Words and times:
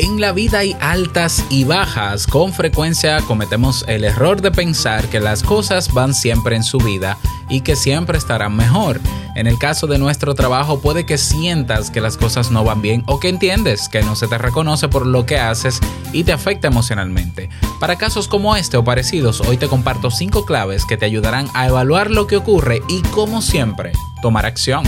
En 0.00 0.20
la 0.20 0.30
vida 0.30 0.60
hay 0.60 0.76
altas 0.80 1.44
y 1.50 1.64
bajas. 1.64 2.28
Con 2.28 2.52
frecuencia 2.52 3.20
cometemos 3.22 3.84
el 3.88 4.04
error 4.04 4.40
de 4.40 4.52
pensar 4.52 5.08
que 5.08 5.18
las 5.18 5.42
cosas 5.42 5.92
van 5.92 6.14
siempre 6.14 6.54
en 6.54 6.62
su 6.62 6.78
vida 6.78 7.18
y 7.48 7.62
que 7.62 7.74
siempre 7.74 8.16
estarán 8.16 8.54
mejor. 8.54 9.00
En 9.34 9.48
el 9.48 9.58
caso 9.58 9.88
de 9.88 9.98
nuestro 9.98 10.36
trabajo 10.36 10.78
puede 10.78 11.04
que 11.04 11.18
sientas 11.18 11.90
que 11.90 12.00
las 12.00 12.16
cosas 12.16 12.52
no 12.52 12.62
van 12.62 12.80
bien 12.80 13.02
o 13.08 13.18
que 13.18 13.28
entiendes 13.28 13.88
que 13.88 14.02
no 14.02 14.14
se 14.14 14.28
te 14.28 14.38
reconoce 14.38 14.86
por 14.86 15.04
lo 15.04 15.26
que 15.26 15.40
haces 15.40 15.80
y 16.12 16.22
te 16.22 16.32
afecta 16.32 16.68
emocionalmente. 16.68 17.48
Para 17.80 17.96
casos 17.96 18.28
como 18.28 18.54
este 18.54 18.76
o 18.76 18.84
parecidos, 18.84 19.40
hoy 19.40 19.56
te 19.56 19.66
comparto 19.66 20.12
5 20.12 20.44
claves 20.44 20.84
que 20.86 20.96
te 20.96 21.06
ayudarán 21.06 21.48
a 21.54 21.66
evaluar 21.66 22.12
lo 22.12 22.28
que 22.28 22.36
ocurre 22.36 22.82
y 22.88 23.02
como 23.02 23.42
siempre, 23.42 23.90
tomar 24.22 24.46
acción. 24.46 24.84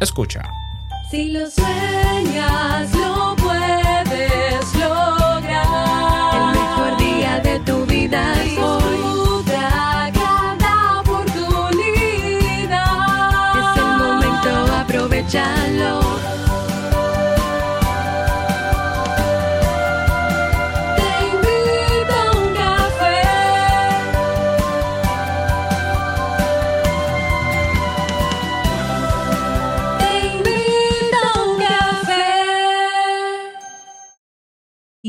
Escucha. 0.00 0.42
Si 1.10 1.30
lo 1.30 1.50
sueñas, 1.50 2.94
lo 2.94 3.34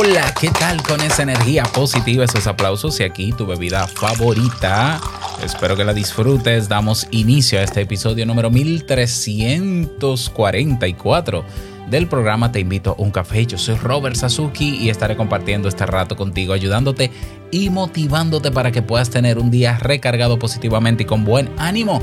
Hola, 0.00 0.32
¿qué 0.40 0.48
tal 0.50 0.80
con 0.84 1.00
esa 1.00 1.24
energía 1.24 1.64
positiva, 1.64 2.24
esos 2.24 2.46
aplausos 2.46 3.00
y 3.00 3.02
aquí 3.02 3.32
tu 3.32 3.46
bebida 3.46 3.88
favorita? 3.88 5.00
Espero 5.42 5.76
que 5.76 5.84
la 5.84 5.92
disfrutes. 5.92 6.68
Damos 6.68 7.08
inicio 7.10 7.58
a 7.58 7.64
este 7.64 7.80
episodio 7.80 8.24
número 8.24 8.48
1344 8.48 11.44
del 11.90 12.06
programa 12.06 12.52
Te 12.52 12.60
invito 12.60 12.94
a 12.96 13.02
un 13.02 13.10
café. 13.10 13.44
Yo 13.44 13.58
soy 13.58 13.74
Robert 13.74 14.14
Sasuki 14.14 14.76
y 14.76 14.88
estaré 14.88 15.16
compartiendo 15.16 15.66
este 15.66 15.84
rato 15.84 16.14
contigo, 16.14 16.52
ayudándote 16.52 17.10
y 17.50 17.68
motivándote 17.68 18.52
para 18.52 18.70
que 18.70 18.82
puedas 18.82 19.10
tener 19.10 19.36
un 19.36 19.50
día 19.50 19.78
recargado 19.78 20.38
positivamente 20.38 21.02
y 21.02 21.06
con 21.06 21.24
buen 21.24 21.50
ánimo. 21.58 22.00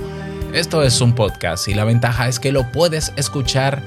Esto 0.52 0.84
es 0.84 1.00
un 1.00 1.16
podcast 1.16 1.70
y 1.70 1.74
la 1.74 1.86
ventaja 1.86 2.28
es 2.28 2.42
que 2.42 2.52
lo 2.52 2.70
puedes 2.74 3.14
escuchar 3.16 3.82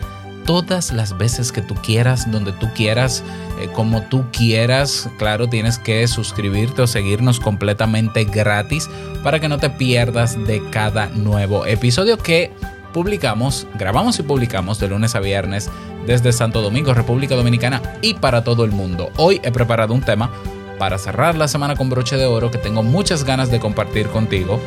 todas 0.49 0.93
las 0.93 1.19
veces 1.19 1.53
que 1.53 1.61
tú 1.61 1.75
quieras, 1.75 2.33
donde 2.33 2.53
tú 2.53 2.71
quieras, 2.75 3.23
eh, 3.61 3.69
como 3.75 4.01
tú 4.05 4.25
quieras. 4.33 5.11
Claro, 5.19 5.47
tienes 5.47 5.79
que 5.79 6.09
suscribirte 6.09 6.81
o 6.81 6.87
seguirnos 6.87 7.39
completamente 7.39 8.25
gratis 8.25 8.89
para 9.23 9.41
que 9.41 9.51
no 9.51 9.59
te 9.59 9.69
pierdas 9.69 10.43
de 10.47 10.63
cada 10.71 11.11
nuevo 11.11 11.67
episodio 11.67 12.17
que 12.17 12.51
publicamos, 12.95 13.67
grabamos 13.75 14.19
y 14.21 14.23
publicamos 14.23 14.81
de 14.81 14.89
lunes 14.89 15.15
a 15.15 15.21
viernes 15.21 15.69
desde 16.07 16.33
Santo 16.33 16.63
Domingo, 16.63 16.95
República 16.95 17.35
Dominicana 17.35 17.83
y 18.01 18.15
para 18.15 18.43
todo 18.43 18.65
el 18.65 18.71
mundo. 18.71 19.11
Hoy 19.19 19.43
he 19.45 19.53
preparado 19.53 19.93
un 19.93 20.01
tema 20.01 20.31
para 20.79 20.97
cerrar 20.97 21.37
la 21.37 21.49
semana 21.49 21.77
con 21.77 21.91
broche 21.91 22.17
de 22.17 22.25
oro 22.25 22.51
que 22.51 22.57
tengo 22.57 22.83
muchas 22.83 23.25
ganas 23.25 23.51
de 23.51 23.61
compartir 23.61 24.09
contigo, 24.09 24.59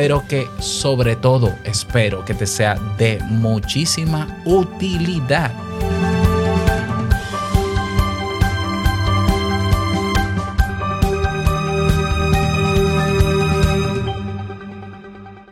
pero 0.00 0.26
que 0.26 0.48
sobre 0.60 1.14
todo 1.14 1.54
espero 1.62 2.24
que 2.24 2.32
te 2.32 2.46
sea 2.46 2.76
de 2.96 3.18
muchísima 3.28 4.40
utilidad. 4.46 5.52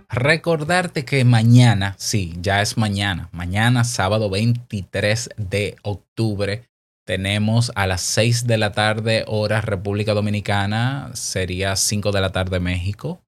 Recordarte 0.09 1.05
que 1.05 1.27
mañana, 1.27 1.95
sí, 1.99 2.35
ya 2.41 2.63
es 2.63 2.79
mañana, 2.79 3.29
mañana 3.33 3.85
sábado 3.85 4.31
23 4.31 5.29
de 5.37 5.77
octubre, 5.83 6.63
tenemos 7.05 7.71
a 7.75 7.87
las 7.87 8.01
6 8.01 8.47
de 8.47 8.57
la 8.57 8.73
tarde 8.73 9.25
hora 9.27 9.61
República 9.61 10.15
Dominicana, 10.15 11.11
sería 11.13 11.77
5 11.77 12.13
de 12.13 12.21
la 12.23 12.33
tarde 12.33 12.61
México, 12.61 13.21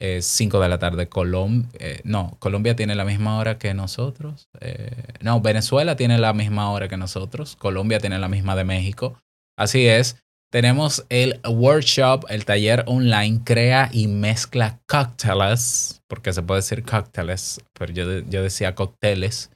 eh, 0.00 0.20
5 0.20 0.60
de 0.60 0.68
la 0.68 0.78
tarde 0.78 1.08
Colombia, 1.08 1.68
eh, 1.78 2.00
no, 2.04 2.36
Colombia 2.38 2.76
tiene 2.76 2.94
la 2.94 3.04
misma 3.04 3.38
hora 3.38 3.58
que 3.58 3.72
nosotros, 3.74 4.48
eh, 4.60 5.14
no, 5.20 5.40
Venezuela 5.40 5.96
tiene 5.96 6.18
la 6.18 6.32
misma 6.32 6.70
hora 6.70 6.88
que 6.88 6.96
nosotros, 6.96 7.56
Colombia 7.56 7.98
tiene 7.98 8.18
la 8.18 8.28
misma 8.28 8.56
de 8.56 8.64
México, 8.64 9.18
así 9.56 9.86
es, 9.86 10.16
tenemos 10.52 11.04
el 11.08 11.40
workshop, 11.46 12.26
el 12.28 12.44
taller 12.44 12.84
online, 12.86 13.40
crea 13.44 13.88
y 13.92 14.06
mezcla 14.06 14.80
cócteles, 14.86 16.02
porque 16.08 16.32
se 16.32 16.42
puede 16.42 16.60
decir 16.60 16.84
cócteles, 16.84 17.60
pero 17.72 17.92
yo, 17.92 18.20
yo 18.20 18.42
decía 18.42 18.74
cócteles, 18.74 19.50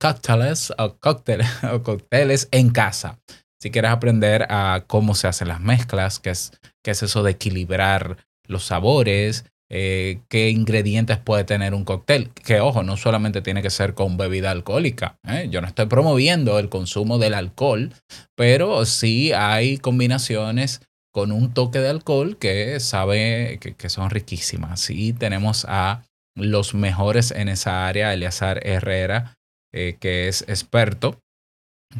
cócteles 0.00 0.72
o 0.76 0.96
cócteles, 0.98 1.48
o 1.72 1.82
cócteles 1.82 2.48
en 2.50 2.70
casa. 2.70 3.18
Si 3.60 3.70
quieres 3.70 3.92
aprender 3.92 4.46
a 4.50 4.84
cómo 4.86 5.14
se 5.14 5.26
hacen 5.26 5.48
las 5.48 5.60
mezclas, 5.60 6.18
qué 6.18 6.30
es, 6.30 6.52
qué 6.84 6.90
es 6.90 7.02
eso 7.02 7.22
de 7.22 7.30
equilibrar 7.30 8.18
los 8.46 8.64
sabores, 8.64 9.46
eh, 9.76 10.20
qué 10.28 10.50
ingredientes 10.50 11.18
puede 11.18 11.42
tener 11.42 11.74
un 11.74 11.84
cóctel. 11.84 12.30
Que 12.30 12.60
ojo, 12.60 12.84
no 12.84 12.96
solamente 12.96 13.42
tiene 13.42 13.60
que 13.60 13.70
ser 13.70 13.94
con 13.94 14.16
bebida 14.16 14.52
alcohólica. 14.52 15.18
¿eh? 15.26 15.48
Yo 15.50 15.60
no 15.60 15.66
estoy 15.66 15.86
promoviendo 15.86 16.60
el 16.60 16.68
consumo 16.68 17.18
del 17.18 17.34
alcohol, 17.34 17.92
pero 18.36 18.86
sí 18.86 19.32
hay 19.32 19.78
combinaciones 19.78 20.80
con 21.12 21.32
un 21.32 21.52
toque 21.52 21.80
de 21.80 21.88
alcohol 21.88 22.36
que 22.38 22.78
sabe 22.78 23.58
que, 23.60 23.88
son 23.88 24.10
riquísimas. 24.10 24.90
Y 24.90 25.12
tenemos 25.12 25.66
a 25.68 26.04
los 26.36 26.74
mejores 26.74 27.32
en 27.32 27.48
esa 27.48 27.88
área, 27.88 28.14
Eleazar 28.14 28.64
Herrera, 28.64 29.34
eh, 29.72 29.96
que 29.98 30.28
es 30.28 30.42
experto 30.42 31.18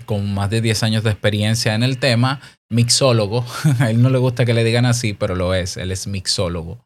con 0.06 0.32
más 0.32 0.48
de 0.48 0.60
10 0.60 0.84
años 0.84 1.02
de 1.02 1.10
experiencia 1.10 1.74
en 1.74 1.82
el 1.82 1.98
tema, 1.98 2.40
mixólogo. 2.70 3.44
A 3.80 3.90
él 3.90 4.00
no 4.00 4.10
le 4.10 4.18
gusta 4.18 4.44
que 4.44 4.54
le 4.54 4.62
digan 4.62 4.86
así, 4.86 5.12
pero 5.12 5.34
lo 5.34 5.54
es. 5.54 5.76
Él 5.76 5.90
es 5.90 6.06
mixólogo. 6.06 6.78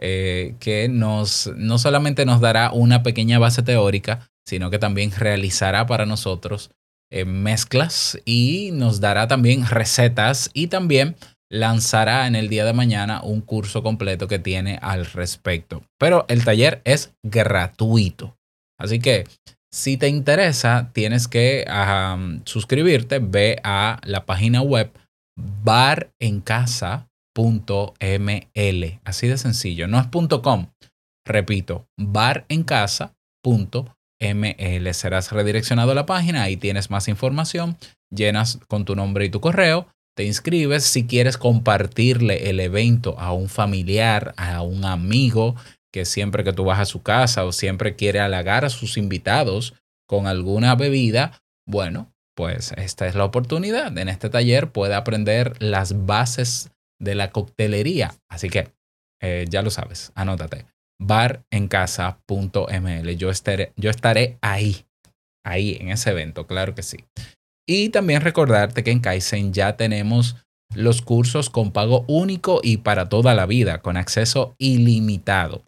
Eh, 0.00 0.56
que 0.58 0.88
nos, 0.88 1.50
no 1.56 1.78
solamente 1.78 2.26
nos 2.26 2.40
dará 2.40 2.72
una 2.72 3.02
pequeña 3.02 3.38
base 3.38 3.62
teórica, 3.62 4.28
sino 4.44 4.70
que 4.70 4.78
también 4.78 5.12
realizará 5.12 5.86
para 5.86 6.04
nosotros 6.04 6.70
eh, 7.12 7.24
mezclas 7.24 8.18
y 8.24 8.70
nos 8.72 9.00
dará 9.00 9.28
también 9.28 9.66
recetas 9.66 10.50
y 10.52 10.66
también 10.66 11.16
lanzará 11.48 12.26
en 12.26 12.34
el 12.34 12.48
día 12.48 12.64
de 12.64 12.72
mañana 12.72 13.22
un 13.22 13.40
curso 13.40 13.82
completo 13.84 14.26
que 14.26 14.40
tiene 14.40 14.78
al 14.82 15.06
respecto. 15.06 15.84
Pero 15.98 16.24
el 16.28 16.44
taller 16.44 16.80
es 16.84 17.14
gratuito. 17.22 18.36
Así 18.78 18.98
que 18.98 19.24
si 19.72 19.96
te 19.96 20.08
interesa, 20.08 20.90
tienes 20.92 21.28
que 21.28 21.64
suscribirte, 22.44 23.20
ve 23.20 23.60
a 23.62 24.00
la 24.04 24.26
página 24.26 24.62
web 24.62 24.92
barencasa.ml. 27.34 29.00
Así 29.04 29.28
de 29.28 29.38
sencillo, 29.38 29.88
no 29.88 30.00
es 30.00 30.06
.com. 30.42 30.66
Repito, 31.26 31.88
barencasa.ml. 31.98 33.14
Serás 34.94 35.32
redireccionado 35.32 35.92
a 35.92 35.94
la 35.94 36.06
página, 36.06 36.42
ahí 36.42 36.56
tienes 36.56 36.90
más 36.90 37.08
información, 37.08 37.76
llenas 38.10 38.58
con 38.68 38.84
tu 38.84 38.94
nombre 38.94 39.24
y 39.24 39.30
tu 39.30 39.40
correo, 39.40 39.88
te 40.16 40.24
inscribes 40.24 40.84
si 40.84 41.06
quieres 41.06 41.36
compartirle 41.36 42.48
el 42.50 42.60
evento 42.60 43.18
a 43.18 43.32
un 43.32 43.48
familiar, 43.48 44.34
a 44.36 44.62
un 44.62 44.84
amigo, 44.84 45.56
que 45.92 46.04
siempre 46.04 46.44
que 46.44 46.52
tú 46.52 46.64
vas 46.64 46.78
a 46.80 46.84
su 46.84 47.02
casa 47.02 47.44
o 47.44 47.52
siempre 47.52 47.96
quiere 47.96 48.20
halagar 48.20 48.64
a 48.64 48.70
sus 48.70 48.96
invitados 48.96 49.74
con 50.08 50.26
alguna 50.26 50.74
bebida, 50.74 51.40
bueno, 51.66 52.12
pues 52.36 52.72
esta 52.76 53.06
es 53.06 53.14
la 53.14 53.24
oportunidad. 53.24 53.96
En 53.96 54.08
este 54.08 54.28
taller 54.28 54.70
puede 54.70 54.94
aprender 54.94 55.54
las 55.62 56.04
bases 56.04 56.70
de 57.00 57.14
la 57.14 57.30
coctelería. 57.30 58.14
Así 58.30 58.48
que 58.48 58.72
eh, 59.22 59.46
ya 59.48 59.62
lo 59.62 59.70
sabes, 59.70 60.12
anótate. 60.14 60.66
barencasa.ml. 61.00 63.16
Yo 63.16 63.30
estaré, 63.30 63.72
yo 63.76 63.90
estaré 63.90 64.38
ahí, 64.42 64.84
ahí 65.44 65.76
en 65.80 65.90
ese 65.90 66.10
evento, 66.10 66.46
claro 66.46 66.74
que 66.74 66.82
sí. 66.82 66.98
Y 67.66 67.88
también 67.88 68.20
recordarte 68.20 68.84
que 68.84 68.90
en 68.90 69.00
Kaizen 69.00 69.52
ya 69.52 69.76
tenemos 69.76 70.36
los 70.74 71.02
cursos 71.02 71.50
con 71.50 71.72
pago 71.72 72.04
único 72.08 72.60
y 72.62 72.78
para 72.78 73.08
toda 73.08 73.34
la 73.34 73.46
vida, 73.46 73.80
con 73.80 73.96
acceso 73.96 74.54
ilimitado. 74.58 75.62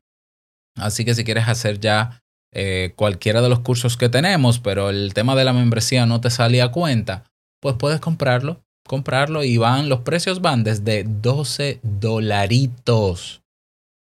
Así 0.76 1.04
que 1.04 1.14
si 1.14 1.24
quieres 1.24 1.48
hacer 1.48 1.80
ya 1.80 2.22
eh, 2.52 2.92
cualquiera 2.96 3.40
de 3.40 3.48
los 3.48 3.60
cursos 3.60 3.96
que 3.96 4.08
tenemos, 4.08 4.58
pero 4.58 4.90
el 4.90 5.14
tema 5.14 5.34
de 5.34 5.44
la 5.44 5.52
membresía 5.52 6.06
no 6.06 6.20
te 6.20 6.30
salía 6.30 6.64
a 6.64 6.72
cuenta, 6.72 7.24
pues 7.60 7.76
puedes 7.76 8.00
comprarlo, 8.00 8.62
comprarlo 8.86 9.44
y 9.44 9.56
van, 9.56 9.88
los 9.88 10.00
precios 10.00 10.40
van 10.40 10.64
desde 10.64 11.04
12 11.04 11.80
dolaritos 11.82 13.42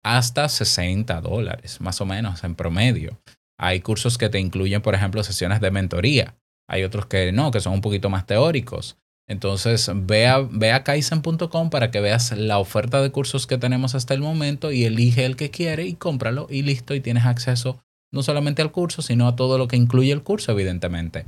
hasta 0.04 0.48
60 0.50 1.20
dólares, 1.22 1.82
más 1.82 2.00
o 2.02 2.06
menos 2.06 2.44
en 2.44 2.56
promedio. 2.56 3.20
Hay 3.58 3.82
cursos 3.82 4.18
que 4.18 4.30
te 4.30 4.40
incluyen, 4.40 4.82
por 4.82 4.94
ejemplo, 4.94 5.24
sesiones 5.24 5.62
de 5.62 5.72
mentoría. 5.72 6.36
Hay 6.68 6.84
otros 6.84 7.06
que 7.08 7.32
no, 7.32 7.52
que 7.52 7.60
son 7.60 7.74
un 7.74 7.82
poquito 7.82 8.10
más 8.10 8.26
teóricos. 8.26 8.98
Entonces, 9.28 9.90
ve 9.94 10.28
a, 10.28 10.40
ve 10.40 10.72
a 10.72 10.84
kaizen.com 10.84 11.70
para 11.70 11.90
que 11.90 12.02
veas 12.02 12.32
la 12.38 12.60
oferta 12.60 13.02
de 13.02 13.12
cursos 13.12 13.48
que 13.48 13.58
tenemos 13.58 13.96
hasta 13.96 14.14
el 14.14 14.22
momento 14.22 14.72
y 14.72 14.84
elige 14.84 15.26
el 15.26 15.36
que 15.36 15.50
quiere 15.50 15.86
y 15.86 15.96
cómpralo 15.96 16.48
y 16.50 16.62
listo 16.62 16.94
y 16.94 17.02
tienes 17.02 17.26
acceso 17.26 17.82
no 18.14 18.22
solamente 18.24 18.62
al 18.62 18.72
curso, 18.72 19.02
sino 19.02 19.28
a 19.28 19.36
todo 19.36 19.58
lo 19.58 19.68
que 19.68 19.76
incluye 19.76 20.12
el 20.12 20.22
curso, 20.22 20.52
evidentemente. 20.52 21.26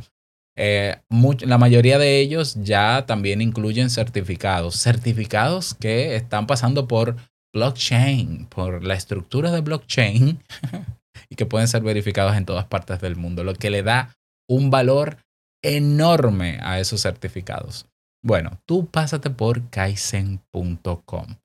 Eh, 0.58 0.98
la 1.42 1.58
mayoría 1.60 2.00
de 2.00 2.20
ellos 2.20 2.56
ya 2.64 3.06
también 3.06 3.42
incluyen 3.42 3.92
certificados, 3.92 4.76
certificados 4.76 5.76
que 5.76 6.16
están 6.16 6.48
pasando 6.48 6.88
por 6.88 7.16
blockchain, 7.54 8.48
por 8.48 8.84
la 8.84 8.96
estructura 8.96 9.52
de 9.52 9.62
blockchain 9.62 10.40
y 11.30 11.36
que 11.36 11.46
pueden 11.46 11.68
ser 11.68 11.84
verificados 11.84 12.36
en 12.36 12.46
todas 12.46 12.66
partes 12.66 13.00
del 13.02 13.16
mundo, 13.16 13.44
lo 13.44 13.54
que 13.54 13.70
le 13.70 13.84
da 13.84 14.16
un 14.50 14.72
valor 14.72 15.18
enorme 15.64 16.60
a 16.62 16.80
esos 16.80 17.02
certificados. 17.02 17.86
Bueno, 18.24 18.60
tú 18.66 18.88
pásate 18.88 19.30
por 19.30 19.70
kaizen.com. 19.70 21.36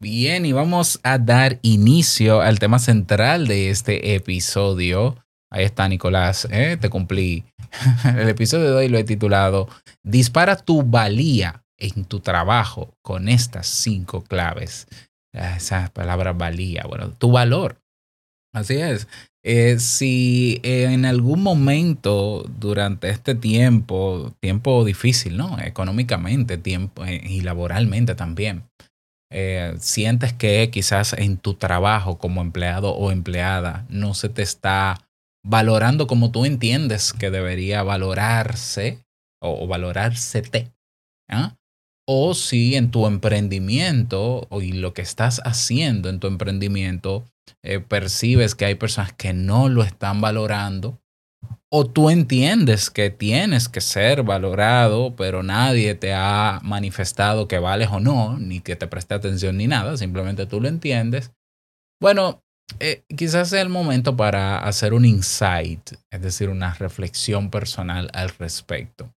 Bien, 0.00 0.46
y 0.46 0.52
vamos 0.52 1.00
a 1.02 1.18
dar 1.18 1.58
inicio 1.62 2.40
al 2.40 2.60
tema 2.60 2.78
central 2.78 3.48
de 3.48 3.70
este 3.70 4.14
episodio. 4.14 5.16
Ahí 5.50 5.64
está, 5.64 5.88
Nicolás, 5.88 6.46
¿eh? 6.52 6.76
te 6.80 6.88
cumplí. 6.88 7.44
El 8.04 8.28
episodio 8.28 8.70
de 8.70 8.76
hoy 8.76 8.88
lo 8.88 8.98
he 8.98 9.04
titulado 9.04 9.68
Dispara 10.02 10.56
tu 10.56 10.82
valía 10.82 11.62
en 11.78 12.04
tu 12.04 12.20
trabajo 12.20 12.94
con 13.02 13.28
estas 13.28 13.66
cinco 13.66 14.22
claves. 14.24 14.88
Ah, 15.34 15.56
Esa 15.56 15.90
palabra 15.92 16.32
valía, 16.32 16.84
bueno, 16.88 17.10
tu 17.10 17.30
valor. 17.30 17.80
Así 18.54 18.74
es. 18.74 19.06
Eh, 19.44 19.78
si 19.78 20.60
en 20.62 21.04
algún 21.04 21.42
momento 21.42 22.44
durante 22.58 23.08
este 23.08 23.34
tiempo, 23.34 24.34
tiempo 24.40 24.84
difícil, 24.84 25.36
¿no? 25.36 25.58
Económicamente, 25.60 26.58
tiempo 26.58 27.04
eh, 27.04 27.22
y 27.24 27.42
laboralmente 27.42 28.14
también, 28.14 28.64
eh, 29.30 29.74
sientes 29.78 30.32
que 30.32 30.70
quizás 30.70 31.12
en 31.12 31.36
tu 31.36 31.54
trabajo 31.54 32.18
como 32.18 32.40
empleado 32.40 32.92
o 32.92 33.12
empleada 33.12 33.86
no 33.88 34.14
se 34.14 34.28
te 34.28 34.42
está 34.42 35.07
valorando 35.48 36.06
como 36.06 36.30
tú 36.30 36.44
entiendes 36.44 37.12
que 37.12 37.30
debería 37.30 37.82
valorarse 37.82 38.98
o, 39.40 39.64
o 39.64 39.66
valorársete, 39.66 40.72
¿ah? 41.28 41.56
o 42.06 42.34
si 42.34 42.74
en 42.74 42.90
tu 42.90 43.06
emprendimiento 43.06 44.46
o 44.48 44.62
y 44.62 44.72
lo 44.72 44.94
que 44.94 45.02
estás 45.02 45.40
haciendo 45.44 46.08
en 46.08 46.20
tu 46.20 46.26
emprendimiento 46.26 47.24
eh, 47.62 47.80
percibes 47.80 48.54
que 48.54 48.64
hay 48.64 48.74
personas 48.74 49.12
que 49.12 49.32
no 49.32 49.68
lo 49.68 49.82
están 49.82 50.20
valorando 50.20 50.98
o 51.70 51.86
tú 51.86 52.08
entiendes 52.08 52.88
que 52.88 53.10
tienes 53.10 53.68
que 53.68 53.82
ser 53.82 54.22
valorado, 54.22 55.14
pero 55.16 55.42
nadie 55.42 55.94
te 55.94 56.14
ha 56.14 56.60
manifestado 56.62 57.46
que 57.46 57.58
vales 57.58 57.90
o 57.90 58.00
no, 58.00 58.38
ni 58.38 58.60
que 58.60 58.74
te 58.74 58.86
preste 58.86 59.14
atención 59.14 59.58
ni 59.58 59.66
nada, 59.66 59.96
simplemente 59.98 60.46
tú 60.46 60.60
lo 60.60 60.68
entiendes. 60.68 61.32
Bueno, 62.00 62.42
eh, 62.80 63.02
quizás 63.16 63.50
sea 63.50 63.62
el 63.62 63.68
momento 63.68 64.16
para 64.16 64.58
hacer 64.58 64.94
un 64.94 65.04
insight, 65.04 65.92
es 66.10 66.22
decir, 66.22 66.48
una 66.48 66.74
reflexión 66.74 67.50
personal 67.50 68.10
al 68.12 68.30
respecto. 68.30 69.12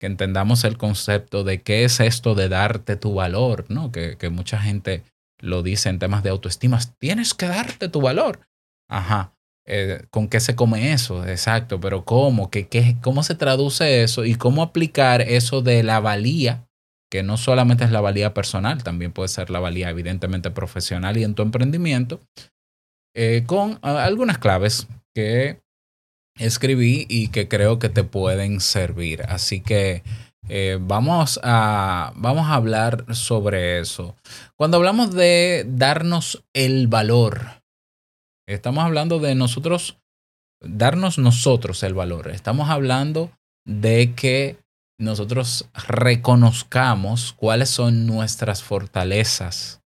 Que 0.00 0.06
entendamos 0.06 0.64
el 0.64 0.76
concepto 0.76 1.44
de 1.44 1.62
qué 1.62 1.84
es 1.84 2.00
esto 2.00 2.34
de 2.34 2.48
darte 2.48 2.96
tu 2.96 3.14
valor, 3.14 3.66
¿no? 3.68 3.92
Que, 3.92 4.16
que 4.16 4.28
mucha 4.30 4.58
gente 4.58 5.02
lo 5.38 5.62
dice 5.62 5.88
en 5.88 5.98
temas 5.98 6.22
de 6.22 6.30
autoestima. 6.30 6.78
Tienes 6.98 7.34
que 7.34 7.46
darte 7.46 7.88
tu 7.88 8.00
valor. 8.00 8.40
Ajá. 8.88 9.34
Eh, 9.66 10.04
¿Con 10.10 10.28
qué 10.28 10.40
se 10.40 10.54
come 10.54 10.92
eso? 10.92 11.26
Exacto, 11.26 11.80
pero 11.80 12.04
¿cómo? 12.04 12.50
¿Qué, 12.50 12.68
qué, 12.68 12.96
¿Cómo 13.00 13.22
se 13.22 13.34
traduce 13.34 14.02
eso? 14.02 14.24
¿Y 14.24 14.34
cómo 14.34 14.62
aplicar 14.62 15.22
eso 15.22 15.62
de 15.62 15.82
la 15.82 16.00
valía? 16.00 16.66
Que 17.10 17.22
no 17.22 17.36
solamente 17.36 17.84
es 17.84 17.90
la 17.90 18.00
valía 18.00 18.34
personal, 18.34 18.82
también 18.82 19.12
puede 19.12 19.28
ser 19.28 19.48
la 19.48 19.60
valía 19.60 19.88
evidentemente 19.88 20.50
profesional 20.50 21.16
y 21.16 21.24
en 21.24 21.34
tu 21.34 21.42
emprendimiento, 21.42 22.20
eh, 23.14 23.44
con 23.46 23.78
algunas 23.82 24.38
claves 24.38 24.88
que 25.14 25.60
escribí 26.36 27.06
y 27.08 27.28
que 27.28 27.48
creo 27.48 27.78
que 27.78 27.88
te 27.88 28.04
pueden 28.04 28.60
servir. 28.60 29.22
Así 29.22 29.60
que 29.60 30.02
eh, 30.48 30.78
vamos, 30.80 31.40
a, 31.42 32.12
vamos 32.16 32.46
a 32.46 32.54
hablar 32.54 33.14
sobre 33.14 33.80
eso. 33.80 34.16
Cuando 34.56 34.76
hablamos 34.76 35.12
de 35.12 35.64
darnos 35.68 36.44
el 36.52 36.88
valor, 36.88 37.62
estamos 38.46 38.84
hablando 38.84 39.20
de 39.20 39.34
nosotros, 39.34 39.98
darnos 40.60 41.18
nosotros 41.18 41.82
el 41.82 41.94
valor. 41.94 42.30
Estamos 42.30 42.68
hablando 42.68 43.30
de 43.64 44.12
que 44.14 44.58
nosotros 44.98 45.68
reconozcamos 45.88 47.32
cuáles 47.32 47.70
son 47.70 48.06
nuestras 48.06 48.62
fortalezas. 48.62 49.83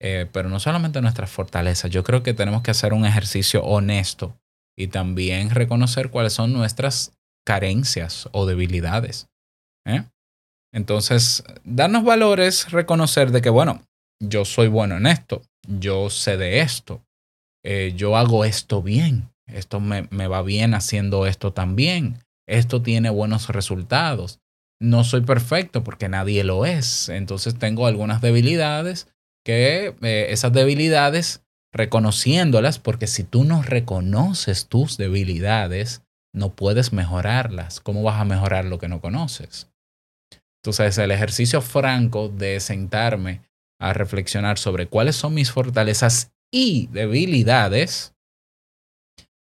Eh, 0.00 0.28
pero 0.32 0.48
no 0.48 0.60
solamente 0.60 1.00
nuestras 1.00 1.30
fortalezas, 1.30 1.90
yo 1.90 2.04
creo 2.04 2.22
que 2.22 2.34
tenemos 2.34 2.62
que 2.62 2.70
hacer 2.70 2.92
un 2.92 3.04
ejercicio 3.04 3.64
honesto 3.64 4.36
y 4.76 4.88
también 4.88 5.50
reconocer 5.50 6.10
cuáles 6.10 6.34
son 6.34 6.52
nuestras 6.52 7.18
carencias 7.44 8.28
o 8.32 8.46
debilidades. 8.46 9.28
¿eh? 9.84 10.04
Entonces, 10.72 11.42
darnos 11.64 12.04
valores, 12.04 12.70
reconocer 12.70 13.32
de 13.32 13.42
que, 13.42 13.50
bueno, 13.50 13.82
yo 14.22 14.44
soy 14.44 14.68
bueno 14.68 14.96
en 14.96 15.06
esto, 15.06 15.42
yo 15.66 16.10
sé 16.10 16.36
de 16.36 16.60
esto, 16.60 17.02
eh, 17.64 17.92
yo 17.96 18.16
hago 18.16 18.44
esto 18.44 18.82
bien, 18.82 19.30
esto 19.48 19.80
me, 19.80 20.06
me 20.10 20.28
va 20.28 20.42
bien 20.42 20.74
haciendo 20.74 21.26
esto 21.26 21.52
también, 21.52 22.22
esto 22.46 22.82
tiene 22.82 23.10
buenos 23.10 23.48
resultados. 23.48 24.38
No 24.80 25.02
soy 25.02 25.22
perfecto 25.22 25.82
porque 25.82 26.08
nadie 26.08 26.44
lo 26.44 26.64
es, 26.66 27.08
entonces 27.08 27.58
tengo 27.58 27.88
algunas 27.88 28.20
debilidades 28.20 29.08
que 29.48 29.94
eh, 30.02 30.26
esas 30.28 30.52
debilidades 30.52 31.42
reconociéndolas, 31.72 32.78
porque 32.78 33.06
si 33.06 33.24
tú 33.24 33.44
no 33.44 33.62
reconoces 33.62 34.66
tus 34.68 34.98
debilidades, 34.98 36.02
no 36.34 36.54
puedes 36.54 36.92
mejorarlas. 36.92 37.80
¿Cómo 37.80 38.02
vas 38.02 38.20
a 38.20 38.26
mejorar 38.26 38.66
lo 38.66 38.78
que 38.78 38.88
no 38.88 39.00
conoces? 39.00 39.70
Entonces, 40.62 40.98
el 40.98 41.12
ejercicio 41.12 41.62
franco 41.62 42.28
de 42.28 42.60
sentarme 42.60 43.40
a 43.80 43.94
reflexionar 43.94 44.58
sobre 44.58 44.86
cuáles 44.86 45.16
son 45.16 45.32
mis 45.32 45.50
fortalezas 45.50 46.30
y 46.52 46.88
debilidades 46.88 48.14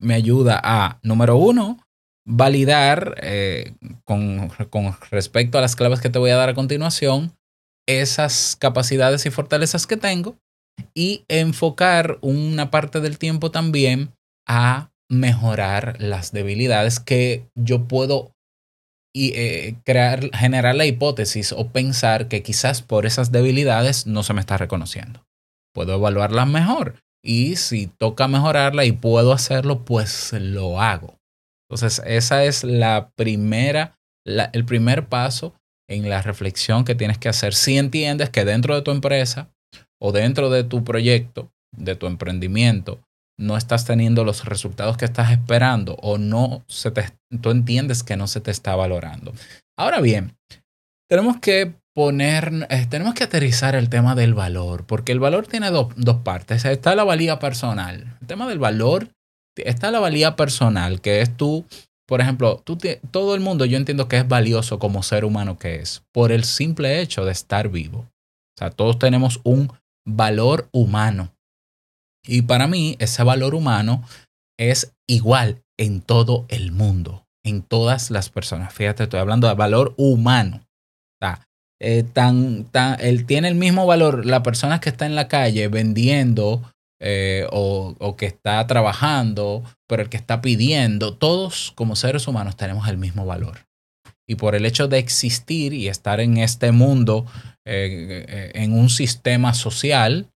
me 0.00 0.14
ayuda 0.14 0.60
a, 0.60 0.98
número 1.04 1.36
uno, 1.36 1.78
validar 2.26 3.14
eh, 3.22 3.74
con, 4.02 4.48
con 4.70 4.96
respecto 5.12 5.58
a 5.58 5.60
las 5.60 5.76
claves 5.76 6.00
que 6.00 6.10
te 6.10 6.18
voy 6.18 6.30
a 6.30 6.36
dar 6.36 6.48
a 6.48 6.54
continuación 6.54 7.32
esas 7.86 8.56
capacidades 8.56 9.26
y 9.26 9.30
fortalezas 9.30 9.86
que 9.86 9.96
tengo 9.96 10.36
y 10.94 11.24
enfocar 11.28 12.18
una 12.20 12.70
parte 12.70 13.00
del 13.00 13.18
tiempo 13.18 13.50
también 13.50 14.12
a 14.48 14.90
mejorar 15.10 16.00
las 16.00 16.32
debilidades 16.32 17.00
que 17.00 17.48
yo 17.54 17.86
puedo 17.86 18.32
y, 19.14 19.32
eh, 19.36 19.76
crear, 19.84 20.30
generar 20.34 20.74
la 20.74 20.86
hipótesis 20.86 21.52
o 21.52 21.68
pensar 21.68 22.28
que 22.28 22.42
quizás 22.42 22.82
por 22.82 23.06
esas 23.06 23.30
debilidades 23.30 24.06
no 24.06 24.22
se 24.22 24.34
me 24.34 24.40
está 24.40 24.56
reconociendo. 24.56 25.24
Puedo 25.72 25.94
evaluarlas 25.94 26.48
mejor 26.48 26.96
y 27.22 27.56
si 27.56 27.86
toca 27.86 28.28
mejorarla 28.28 28.84
y 28.84 28.92
puedo 28.92 29.32
hacerlo, 29.32 29.84
pues 29.84 30.32
lo 30.32 30.80
hago. 30.80 31.16
Entonces, 31.68 32.02
esa 32.06 32.44
es 32.44 32.64
la 32.64 33.10
primera, 33.16 33.96
la, 34.26 34.50
el 34.52 34.64
primer 34.64 35.08
paso 35.08 35.54
en 35.88 36.08
la 36.08 36.22
reflexión 36.22 36.84
que 36.84 36.94
tienes 36.94 37.18
que 37.18 37.28
hacer. 37.28 37.54
Si 37.54 37.76
entiendes 37.78 38.30
que 38.30 38.44
dentro 38.44 38.74
de 38.74 38.82
tu 38.82 38.90
empresa 38.90 39.50
o 40.00 40.12
dentro 40.12 40.50
de 40.50 40.64
tu 40.64 40.84
proyecto, 40.84 41.52
de 41.76 41.96
tu 41.96 42.06
emprendimiento, 42.06 43.00
no 43.38 43.56
estás 43.56 43.84
teniendo 43.84 44.24
los 44.24 44.44
resultados 44.44 44.96
que 44.96 45.04
estás 45.04 45.32
esperando 45.32 45.96
o 46.02 46.18
no 46.18 46.64
se 46.68 46.90
te, 46.90 47.10
tú 47.40 47.50
entiendes 47.50 48.02
que 48.02 48.16
no 48.16 48.26
se 48.26 48.40
te 48.40 48.50
está 48.50 48.76
valorando. 48.76 49.32
Ahora 49.76 50.00
bien, 50.00 50.36
tenemos 51.08 51.38
que 51.40 51.74
poner, 51.94 52.66
eh, 52.70 52.86
tenemos 52.88 53.14
que 53.14 53.24
aterrizar 53.24 53.74
el 53.74 53.88
tema 53.88 54.14
del 54.14 54.34
valor, 54.34 54.84
porque 54.86 55.12
el 55.12 55.20
valor 55.20 55.46
tiene 55.46 55.70
dos, 55.70 55.92
dos 55.96 56.18
partes. 56.18 56.64
Está 56.64 56.94
la 56.94 57.04
valía 57.04 57.38
personal. 57.38 58.16
El 58.20 58.26
tema 58.26 58.48
del 58.48 58.58
valor 58.58 59.08
está 59.56 59.90
la 59.90 60.00
valía 60.00 60.36
personal, 60.36 61.00
que 61.00 61.20
es 61.20 61.36
tú 61.36 61.64
por 62.06 62.20
ejemplo, 62.20 62.60
tú 62.64 62.78
todo 63.10 63.34
el 63.34 63.40
mundo 63.40 63.64
yo 63.64 63.76
entiendo 63.76 64.08
que 64.08 64.18
es 64.18 64.28
valioso 64.28 64.78
como 64.78 65.02
ser 65.02 65.24
humano 65.24 65.58
que 65.58 65.76
es, 65.76 66.02
por 66.12 66.32
el 66.32 66.44
simple 66.44 67.00
hecho 67.00 67.24
de 67.24 67.32
estar 67.32 67.68
vivo. 67.68 68.00
O 68.00 68.58
sea, 68.58 68.70
todos 68.70 68.98
tenemos 68.98 69.40
un 69.42 69.72
valor 70.06 70.68
humano. 70.72 71.34
Y 72.26 72.42
para 72.42 72.66
mí, 72.66 72.96
ese 72.98 73.22
valor 73.22 73.54
humano 73.54 74.04
es 74.58 74.92
igual 75.08 75.62
en 75.78 76.00
todo 76.00 76.44
el 76.48 76.72
mundo, 76.72 77.26
en 77.44 77.62
todas 77.62 78.10
las 78.10 78.30
personas. 78.30 78.72
Fíjate, 78.72 79.04
estoy 79.04 79.20
hablando 79.20 79.48
de 79.48 79.54
valor 79.54 79.94
humano. 79.96 80.60
O 80.62 81.26
sea, 81.26 81.46
eh, 81.80 82.02
tan, 82.02 82.64
tan, 82.64 83.00
él 83.00 83.26
tiene 83.26 83.48
el 83.48 83.56
mismo 83.56 83.86
valor 83.86 84.24
la 84.24 84.42
persona 84.42 84.80
que 84.80 84.90
está 84.90 85.06
en 85.06 85.16
la 85.16 85.28
calle 85.28 85.68
vendiendo 85.68 86.62
eh, 87.00 87.46
o, 87.50 88.16
que 88.16 88.26
está 88.26 88.66
trabajando, 88.66 89.62
pero 89.88 90.02
el 90.02 90.08
que 90.08 90.16
está 90.16 90.40
pidiendo, 90.40 91.16
todos 91.16 91.72
como 91.74 91.96
seres 91.96 92.28
humanos 92.28 92.56
tenemos 92.56 92.88
el 92.88 92.98
mismo 92.98 93.26
valor. 93.26 93.66
Y 94.26 94.36
por 94.36 94.54
el 94.54 94.64
hecho 94.64 94.88
de 94.88 94.98
existir 94.98 95.74
y 95.74 95.88
estar 95.88 96.20
en 96.20 96.38
este 96.38 96.72
mundo, 96.72 97.26
eh, 97.66 98.24
eh, 98.28 98.52
en 98.54 98.72
un 98.72 98.88
sistema 98.88 99.52
social, 99.52 100.30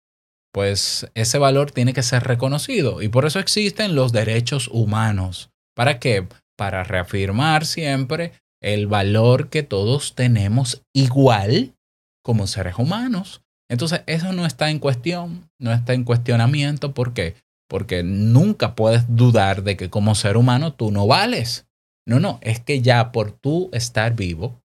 pues 0.52 1.10
ese 1.14 1.38
valor 1.38 1.70
tiene 1.70 1.94
que 1.94 2.02
ser 2.02 2.24
reconocido. 2.24 3.00
Y 3.00 3.08
por 3.08 3.24
eso 3.24 3.38
existen 3.38 3.94
los 3.94 4.12
derechos 4.12 4.68
humanos. 4.68 5.50
¿Para 5.74 5.98
qué? 5.98 6.26
Para 6.56 6.84
reafirmar 6.84 7.64
siempre 7.64 8.32
el 8.60 8.86
valor 8.88 9.48
que 9.48 9.62
todos 9.62 10.14
tenemos 10.14 10.82
igual 10.92 11.74
como 12.22 12.46
seres 12.46 12.74
humanos. 12.78 13.42
Entonces, 13.70 14.02
eso 14.06 14.32
no 14.32 14.46
está 14.46 14.70
en 14.70 14.78
cuestión, 14.78 15.50
no 15.58 15.72
está 15.72 15.92
en 15.92 16.04
cuestionamiento. 16.04 16.94
¿Por 16.94 17.12
qué? 17.12 17.36
Porque 17.68 18.02
nunca 18.02 18.74
puedes 18.74 19.04
dudar 19.14 19.62
de 19.62 19.76
que 19.76 19.90
como 19.90 20.14
ser 20.14 20.36
humano 20.36 20.72
tú 20.72 20.90
no 20.90 21.06
vales. 21.06 21.66
No, 22.06 22.18
no, 22.18 22.38
es 22.40 22.60
que 22.60 22.80
ya 22.80 23.12
por 23.12 23.32
tú 23.32 23.68
estar 23.74 24.16
vivo, 24.16 24.62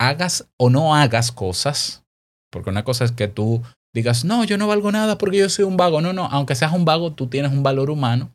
hagas 0.00 0.48
o 0.56 0.70
no 0.70 0.96
hagas 0.96 1.30
cosas, 1.30 2.04
porque 2.50 2.70
una 2.70 2.84
cosa 2.84 3.04
es 3.04 3.12
que 3.12 3.28
tú 3.28 3.62
digas, 3.94 4.24
no, 4.24 4.44
yo 4.44 4.56
no 4.56 4.66
valgo 4.66 4.90
nada 4.90 5.18
porque 5.18 5.36
yo 5.36 5.50
soy 5.50 5.66
un 5.66 5.76
vago. 5.76 6.00
No, 6.00 6.14
no, 6.14 6.24
aunque 6.26 6.54
seas 6.54 6.72
un 6.72 6.86
vago, 6.86 7.12
tú 7.12 7.26
tienes 7.26 7.52
un 7.52 7.62
valor 7.62 7.90
humano. 7.90 8.34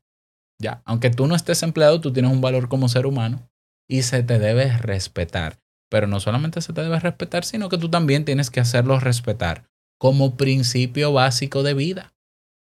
Ya, 0.62 0.82
aunque 0.86 1.10
tú 1.10 1.26
no 1.26 1.36
estés 1.36 1.64
empleado, 1.64 2.00
tú 2.00 2.14
tienes 2.14 2.32
un 2.32 2.42
valor 2.42 2.68
como 2.68 2.90
ser 2.90 3.08
humano 3.08 3.50
y 3.90 4.04
se 4.04 4.22
te 4.22 4.38
debe 4.38 4.78
respetar. 4.78 5.60
Pero 5.90 6.06
no 6.06 6.20
solamente 6.20 6.62
se 6.62 6.74
te 6.74 6.82
debe 6.82 7.00
respetar, 7.00 7.44
sino 7.46 7.70
que 7.70 7.78
tú 7.78 7.90
también 7.90 8.26
tienes 8.26 8.52
que 8.52 8.60
hacerlo 8.60 9.00
respetar 9.00 9.68
como 9.98 10.38
principio 10.38 11.14
básico 11.14 11.64
de 11.64 11.74
vida. 11.74 12.14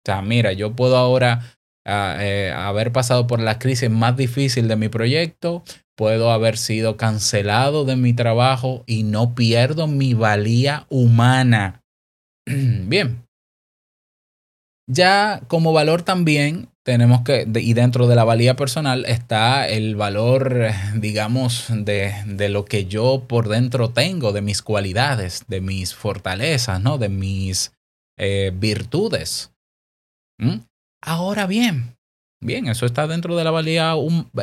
O 0.03 0.11
sea, 0.11 0.21
mira, 0.21 0.53
yo 0.53 0.75
puedo 0.75 0.97
ahora 0.97 1.57
ah, 1.85 2.17
eh, 2.19 2.51
haber 2.55 2.91
pasado 2.91 3.27
por 3.27 3.39
la 3.39 3.59
crisis 3.59 3.89
más 3.89 4.15
difícil 4.15 4.67
de 4.67 4.75
mi 4.75 4.89
proyecto, 4.89 5.63
puedo 5.95 6.31
haber 6.31 6.57
sido 6.57 6.95
cancelado 6.95 7.83
de 7.83 7.97
mi 7.97 8.13
trabajo 8.13 8.83
y 8.87 9.03
no 9.03 9.35
pierdo 9.35 9.87
mi 9.87 10.13
valía 10.13 10.85
humana. 10.89 11.81
Bien. 12.45 13.25
Ya 14.87 15.41
como 15.47 15.73
valor 15.73 16.01
también 16.01 16.69
tenemos 16.85 17.21
que, 17.21 17.47
y 17.55 17.73
dentro 17.73 18.07
de 18.07 18.15
la 18.15 18.23
valía 18.23 18.55
personal 18.55 19.05
está 19.05 19.67
el 19.67 19.95
valor, 19.95 20.67
digamos, 20.95 21.67
de, 21.69 22.13
de 22.25 22.49
lo 22.49 22.65
que 22.65 22.85
yo 22.85 23.25
por 23.27 23.49
dentro 23.49 23.89
tengo, 23.89 24.31
de 24.31 24.41
mis 24.41 24.61
cualidades, 24.61 25.45
de 25.47 25.61
mis 25.61 25.93
fortalezas, 25.93 26.81
¿no? 26.81 26.97
De 26.97 27.09
mis 27.09 27.73
eh, 28.17 28.51
virtudes. 28.53 29.51
¿Mm? 30.39 30.59
Ahora 31.01 31.47
bien, 31.47 31.95
bien, 32.41 32.67
eso 32.67 32.85
está 32.85 33.07
dentro 33.07 33.35
de 33.37 33.43
la 33.43 33.51
valía 33.51 33.93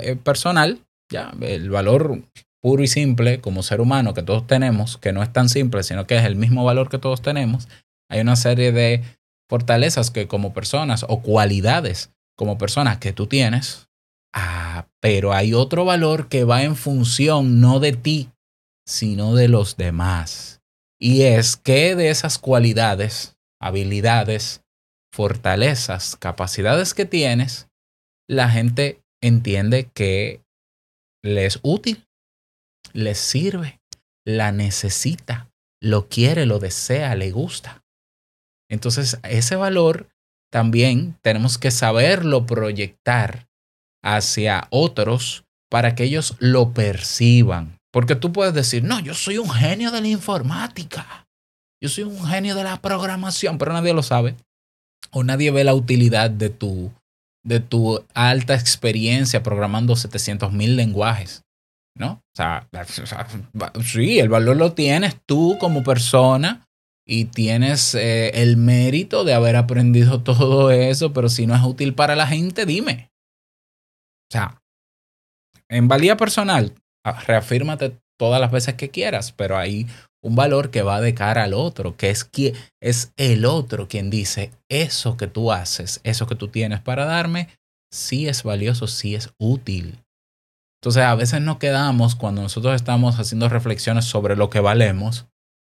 eh, 0.00 0.16
personal, 0.16 0.80
ya, 1.12 1.34
el 1.40 1.70
valor 1.70 2.22
puro 2.62 2.82
y 2.82 2.88
simple 2.88 3.40
como 3.40 3.62
ser 3.62 3.80
humano 3.80 4.14
que 4.14 4.22
todos 4.22 4.46
tenemos, 4.46 4.98
que 4.98 5.12
no 5.12 5.22
es 5.22 5.32
tan 5.32 5.48
simple, 5.48 5.82
sino 5.82 6.06
que 6.06 6.16
es 6.16 6.24
el 6.24 6.36
mismo 6.36 6.64
valor 6.64 6.88
que 6.88 6.98
todos 6.98 7.22
tenemos. 7.22 7.68
Hay 8.10 8.20
una 8.20 8.36
serie 8.36 8.72
de 8.72 9.02
fortalezas 9.48 10.10
que 10.10 10.26
como 10.26 10.54
personas 10.54 11.04
o 11.08 11.20
cualidades 11.20 12.15
como 12.36 12.58
personas 12.58 12.98
que 12.98 13.12
tú 13.12 13.26
tienes, 13.26 13.88
ah, 14.34 14.86
pero 15.00 15.32
hay 15.32 15.54
otro 15.54 15.84
valor 15.84 16.28
que 16.28 16.44
va 16.44 16.62
en 16.62 16.76
función 16.76 17.60
no 17.60 17.80
de 17.80 17.92
ti, 17.92 18.30
sino 18.86 19.34
de 19.34 19.48
los 19.48 19.76
demás. 19.76 20.60
Y 21.00 21.22
es 21.22 21.56
que 21.56 21.94
de 21.94 22.10
esas 22.10 22.38
cualidades, 22.38 23.36
habilidades, 23.60 24.62
fortalezas, 25.12 26.16
capacidades 26.16 26.94
que 26.94 27.06
tienes, 27.06 27.68
la 28.28 28.50
gente 28.50 29.02
entiende 29.22 29.90
que 29.94 30.42
le 31.22 31.46
es 31.46 31.58
útil, 31.62 32.06
le 32.92 33.14
sirve, 33.14 33.80
la 34.24 34.52
necesita, 34.52 35.50
lo 35.80 36.08
quiere, 36.08 36.46
lo 36.46 36.58
desea, 36.58 37.14
le 37.14 37.30
gusta. 37.30 37.84
Entonces, 38.68 39.18
ese 39.22 39.56
valor 39.56 40.08
también 40.56 41.18
tenemos 41.20 41.58
que 41.58 41.70
saberlo 41.70 42.46
proyectar 42.46 43.46
hacia 44.02 44.68
otros 44.70 45.44
para 45.70 45.94
que 45.94 46.04
ellos 46.04 46.34
lo 46.38 46.72
perciban. 46.72 47.76
Porque 47.92 48.16
tú 48.16 48.32
puedes 48.32 48.54
decir, 48.54 48.82
no, 48.82 48.98
yo 49.00 49.12
soy 49.12 49.36
un 49.36 49.50
genio 49.50 49.90
de 49.90 50.00
la 50.00 50.08
informática, 50.08 51.26
yo 51.78 51.90
soy 51.90 52.04
un 52.04 52.26
genio 52.26 52.54
de 52.54 52.64
la 52.64 52.80
programación, 52.80 53.58
pero 53.58 53.74
nadie 53.74 53.92
lo 53.92 54.02
sabe. 54.02 54.34
O 55.10 55.24
nadie 55.24 55.50
ve 55.50 55.62
la 55.62 55.74
utilidad 55.74 56.30
de 56.30 56.48
tu, 56.48 56.90
de 57.44 57.60
tu 57.60 58.02
alta 58.14 58.54
experiencia 58.54 59.42
programando 59.42 59.94
700 59.94 60.54
mil 60.54 60.74
lenguajes. 60.74 61.42
¿No? 61.98 62.22
O 62.32 62.34
sea, 62.34 62.66
sí, 63.84 64.20
el 64.20 64.30
valor 64.30 64.56
lo 64.56 64.72
tienes 64.72 65.16
tú 65.26 65.58
como 65.60 65.82
persona 65.82 66.65
y 67.06 67.26
tienes 67.26 67.94
eh, 67.94 68.30
el 68.42 68.56
mérito 68.56 69.24
de 69.24 69.34
haber 69.34 69.56
aprendido 69.56 70.22
todo 70.24 70.70
eso, 70.70 71.12
pero 71.12 71.28
si 71.28 71.46
no 71.46 71.54
es 71.54 71.62
útil 71.62 71.94
para 71.94 72.16
la 72.16 72.26
gente, 72.26 72.66
dime. 72.66 73.10
O 74.28 74.32
sea, 74.32 74.60
en 75.68 75.88
valía 75.88 76.16
personal, 76.16 76.74
ah, 77.04 77.20
reafírmate 77.26 77.98
todas 78.18 78.40
las 78.40 78.50
veces 78.50 78.74
que 78.74 78.90
quieras, 78.90 79.32
pero 79.32 79.56
hay 79.56 79.86
un 80.24 80.34
valor 80.34 80.70
que 80.70 80.82
va 80.82 81.00
de 81.00 81.14
cara 81.14 81.44
al 81.44 81.54
otro, 81.54 81.96
que 81.96 82.10
es, 82.10 82.30
qui- 82.30 82.56
es 82.82 83.12
el 83.16 83.44
otro 83.44 83.86
quien 83.88 84.10
dice, 84.10 84.50
eso 84.68 85.16
que 85.16 85.26
tú 85.26 85.52
haces, 85.52 86.00
eso 86.02 86.26
que 86.26 86.34
tú 86.34 86.48
tienes 86.48 86.80
para 86.80 87.04
darme, 87.04 87.48
sí 87.92 88.26
es 88.26 88.42
valioso, 88.42 88.86
sí 88.88 89.14
es 89.14 89.30
útil. 89.38 90.00
Entonces 90.80 91.04
a 91.04 91.14
veces 91.14 91.40
nos 91.40 91.58
quedamos 91.58 92.16
cuando 92.16 92.42
nosotros 92.42 92.74
estamos 92.74 93.18
haciendo 93.18 93.48
reflexiones 93.48 94.04
sobre 94.04 94.36
lo 94.36 94.50
que 94.50 94.60
valemos 94.60 95.26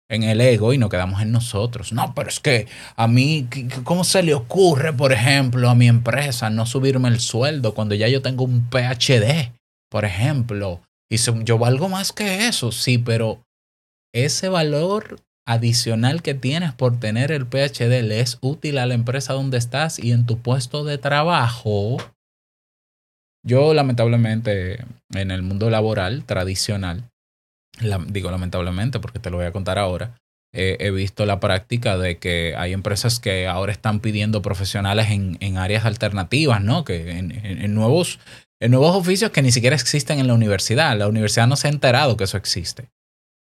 en 0.09 0.23
el 0.23 0.41
ego 0.41 0.73
y 0.73 0.79
nos 0.79 0.91
quedamos 0.91 1.21
en 1.21 1.33
nosotros. 1.33 1.93
No, 1.93 2.15
pero 2.15 2.29
es 2.29 2.41
que 2.41 2.67
a 2.97 3.09
mí, 3.09 3.47
¿qué- 3.51 3.67
qué- 3.69 3.83
¿cómo 3.83 4.05
se 4.05 4.23
le 4.23 4.35
ocurre, 4.35 4.93
por 4.93 5.13
ejemplo, 5.13 5.69
a 5.69 5.75
mi 5.75 5.89
empresa 5.89 6.51
no 6.51 6.67
subirme 6.67 7.09
el 7.09 7.21
sueldo 7.21 7.75
cuando 7.75 7.95
ya 7.95 8.09
yo 8.09 8.23
tengo 8.23 8.45
un 8.45 8.69
PhD, 8.71 9.53
por 9.91 10.05
ejemplo? 10.05 10.81
Y 11.11 11.17
yo 11.45 11.59
valgo 11.59 11.89
más 11.89 12.13
que 12.13 12.47
eso, 12.49 12.73
sí, 12.73 12.99
pero 12.99 13.43
ese 14.15 14.49
valor 14.49 15.21
adicional 15.49 16.23
que 16.23 16.35
tienes 16.35 16.73
por 16.73 16.99
tener 16.99 17.31
el 17.31 17.47
PhD 17.47 18.03
le 18.03 18.21
es 18.21 18.39
útil 18.41 18.79
a 18.79 18.87
la 18.87 18.95
empresa 18.95 19.33
donde 19.33 19.59
estás 19.59 19.99
y 19.99 20.11
en 20.13 20.27
tu 20.27 20.39
puesto 20.39 20.85
de 20.85 20.99
trabajo. 20.99 21.99
Yo 23.45 23.75
lamentablemente 23.75 24.85
en 25.15 25.31
el 25.31 25.43
mundo 25.43 25.71
laboral 25.71 26.25
tradicional, 26.25 27.05
la- 27.81 28.05
digo 28.07 28.31
lamentablemente 28.31 29.01
porque 29.01 29.19
te 29.19 29.31
lo 29.31 29.37
voy 29.39 29.47
a 29.47 29.53
contar 29.53 29.79
ahora, 29.79 30.19
eh, 30.55 30.77
he 30.81 30.91
visto 30.91 31.27
la 31.27 31.41
práctica 31.41 31.99
de 31.99 32.19
que 32.19 32.55
hay 32.57 32.73
empresas 32.73 33.21
que 33.21 33.47
ahora 33.47 33.73
están 33.73 34.01
pidiendo 34.01 34.41
profesionales 34.43 35.11
en, 35.11 35.37
en 35.41 35.59
áreas 35.59 35.85
alternativas, 35.85 36.63
¿no? 36.63 36.85
Que 36.85 37.11
en, 37.19 37.31
en- 37.33 37.63
en 37.63 37.75
nuevos, 37.75 38.19
en 38.61 38.71
nuevos 38.71 38.97
oficios 38.97 39.31
que 39.33 39.43
ni 39.43 39.53
siquiera 39.53 39.77
existen 39.77 40.19
en 40.19 40.27
la 40.27 40.35
universidad. 40.35 40.97
La 40.97 41.09
universidad 41.09 41.47
no 41.47 41.57
se 41.57 41.69
ha 41.69 41.71
enterado 41.71 42.17
que 42.17 42.25
eso 42.25 42.37
existe. 42.39 42.89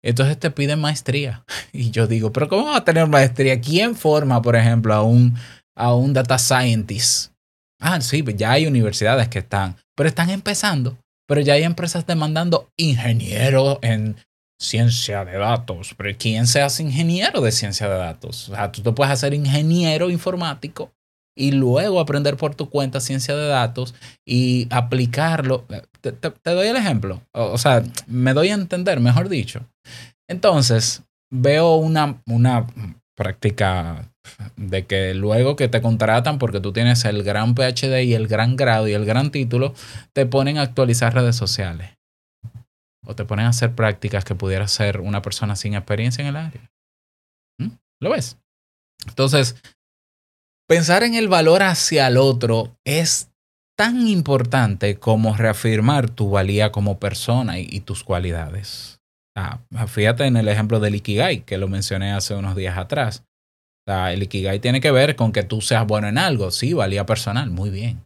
Entonces 0.04 0.38
te 0.40 0.52
piden 0.52 0.80
maestría. 0.82 1.46
Y 1.72 1.92
yo 1.92 2.08
digo, 2.08 2.32
pero 2.34 2.48
¿cómo 2.50 2.66
va 2.68 2.78
a 2.78 2.84
tener 2.86 3.08
maestría? 3.08 3.62
¿Quién 3.62 3.96
forma, 3.96 4.42
por 4.42 4.56
ejemplo, 4.56 4.94
a 4.94 5.02
un, 5.04 5.36
a 5.76 5.94
un 5.96 6.14
data 6.14 6.38
scientist? 6.38 7.32
Ah, 7.80 8.00
sí, 8.02 8.24
pues 8.24 8.36
ya 8.38 8.52
hay 8.52 8.68
universidades 8.68 9.28
que 9.30 9.40
están, 9.40 9.76
pero 9.96 10.08
están 10.10 10.30
empezando. 10.30 10.98
Pero 11.28 11.42
ya 11.42 11.54
hay 11.54 11.64
empresas 11.64 12.06
demandando 12.06 12.70
ingeniero 12.78 13.80
en 13.82 14.16
ciencia 14.60 15.26
de 15.26 15.38
datos. 15.38 15.94
Pero 15.98 16.16
¿quién 16.18 16.48
se 16.48 16.62
hace 16.62 16.84
ingeniero 16.84 17.42
de 17.42 17.52
ciencia 17.52 17.90
de 17.90 17.98
datos? 17.98 18.50
O 18.50 18.56
sea, 18.56 18.72
tú 18.72 18.82
te 18.82 18.92
puedes 18.92 19.12
hacer 19.12 19.34
ingeniero 19.34 20.10
informático 20.10 20.92
y 21.38 21.52
luego 21.52 22.00
aprender 22.00 22.38
por 22.38 22.56
tu 22.56 22.70
cuenta 22.70 23.00
ciencia 23.00 23.36
de 23.36 23.48
datos 23.48 23.94
y 24.26 24.68
aplicarlo. 24.70 25.66
Te, 26.02 26.12
doy 26.44 26.68
el 26.68 26.78
ejemplo. 26.78 27.22
O 27.34 27.58
sea, 27.58 27.84
me 28.08 28.34
doy 28.34 28.50
a 28.50 28.54
entender, 28.54 29.00
mejor 29.00 29.28
dicho. 29.28 29.68
Entonces, 30.30 31.04
veo 31.32 31.76
una, 31.76 32.22
una 32.26 32.66
práctica 33.16 34.12
De 34.56 34.86
que 34.86 35.14
luego 35.14 35.56
que 35.56 35.68
te 35.68 35.82
contratan 35.82 36.40
porque 36.40 36.60
tú 36.60 36.74
tienes 36.74 37.06
el 37.06 37.24
gran 37.24 37.56
PhD 37.56 38.04
y 38.04 38.14
el 38.14 38.28
gran 38.28 38.56
grado 38.56 38.88
y 38.88 38.94
el 38.94 39.06
gran 39.06 39.32
título, 39.32 39.74
te 40.14 40.26
ponen 40.26 40.58
a 40.58 40.64
actualizar 40.64 41.14
redes 41.14 41.36
sociales. 41.36 41.92
O 43.06 43.16
te 43.16 43.26
ponen 43.26 43.46
a 43.46 43.50
hacer 43.50 43.76
prácticas 43.76 44.26
que 44.26 44.36
pudiera 44.36 44.66
hacer 44.66 45.00
una 45.00 45.22
persona 45.22 45.56
sin 45.56 45.76
experiencia 45.76 46.22
en 46.22 46.28
el 46.28 46.36
área. 46.36 46.72
¿Mm? 47.60 47.70
¿Lo 48.02 48.10
ves? 48.10 48.38
Entonces, 49.08 49.56
pensar 50.68 51.04
en 51.04 51.16
el 51.16 51.28
valor 51.28 51.62
hacia 51.62 52.08
el 52.08 52.18
otro 52.18 52.76
es 52.84 53.30
tan 53.78 54.08
importante 54.08 54.98
como 54.98 55.36
reafirmar 55.36 56.10
tu 56.10 56.30
valía 56.30 56.72
como 56.72 57.00
persona 57.00 57.60
y, 57.60 57.68
y 57.70 57.82
tus 57.82 58.04
cualidades. 58.04 58.96
Ah, 59.38 59.60
fíjate 59.88 60.26
en 60.26 60.38
el 60.38 60.48
ejemplo 60.48 60.80
del 60.80 60.96
Ikigai, 60.96 61.42
que 61.42 61.58
lo 61.58 61.68
mencioné 61.68 62.14
hace 62.14 62.36
unos 62.36 62.56
días 62.56 62.78
atrás. 62.78 63.26
O 63.88 63.92
sea, 63.92 64.14
el 64.14 64.24
Ikigai 64.24 64.60
tiene 64.60 64.82
que 64.82 64.92
ver 64.92 65.16
con 65.16 65.32
que 65.32 65.44
tú 65.44 65.62
seas 65.62 65.86
bueno 65.86 66.08
en 66.08 66.18
algo. 66.18 66.50
Sí, 66.50 66.74
valía 66.74 67.06
personal, 67.06 67.52
muy 67.52 67.70
bien. 67.70 68.04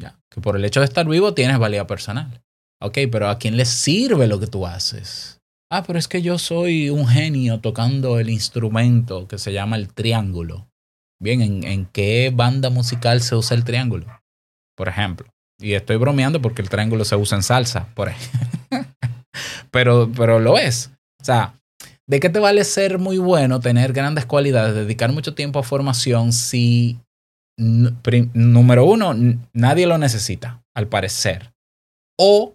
Ya, 0.00 0.18
que 0.30 0.40
por 0.40 0.56
el 0.56 0.64
hecho 0.64 0.80
de 0.80 0.86
estar 0.86 1.06
vivo 1.06 1.32
tienes 1.32 1.58
valía 1.58 1.86
personal. 1.86 2.42
Ok, 2.82 2.98
pero 3.10 3.28
¿a 3.28 3.38
quién 3.38 3.56
le 3.56 3.64
sirve 3.64 4.26
lo 4.26 4.40
que 4.40 4.48
tú 4.48 4.66
haces? 4.66 5.40
Ah, 5.70 5.84
pero 5.84 5.98
es 5.98 6.08
que 6.08 6.22
yo 6.22 6.38
soy 6.38 6.90
un 6.90 7.06
genio 7.06 7.60
tocando 7.60 8.18
el 8.18 8.30
instrumento 8.30 9.26
que 9.26 9.38
se 9.38 9.52
llama 9.52 9.76
el 9.76 9.92
triángulo. 9.92 10.68
Bien, 11.20 11.40
¿en, 11.40 11.64
en 11.64 11.86
qué 11.86 12.32
banda 12.34 12.68
musical 12.70 13.20
se 13.22 13.36
usa 13.36 13.56
el 13.56 13.64
triángulo? 13.64 14.06
Por 14.76 14.88
ejemplo. 14.88 15.28
Y 15.58 15.72
estoy 15.72 15.96
bromeando 15.96 16.42
porque 16.42 16.62
el 16.62 16.68
triángulo 16.68 17.04
se 17.04 17.16
usa 17.16 17.36
en 17.36 17.42
salsa, 17.42 17.88
por 17.94 18.08
ejemplo. 18.08 18.48
pero, 19.70 20.10
pero 20.14 20.38
lo 20.38 20.58
es. 20.58 20.90
O 21.20 21.24
sea, 21.24 21.54
¿de 22.08 22.20
qué 22.20 22.28
te 22.30 22.38
vale 22.38 22.64
ser 22.64 22.98
muy 22.98 23.18
bueno, 23.18 23.60
tener 23.60 23.92
grandes 23.92 24.26
cualidades, 24.26 24.74
dedicar 24.74 25.12
mucho 25.12 25.34
tiempo 25.34 25.58
a 25.58 25.64
formación 25.64 26.32
si, 26.32 26.98
número 27.58 28.84
uno, 28.84 29.14
nadie 29.52 29.86
lo 29.86 29.98
necesita, 29.98 30.62
al 30.74 30.88
parecer? 30.88 31.52
O, 32.18 32.54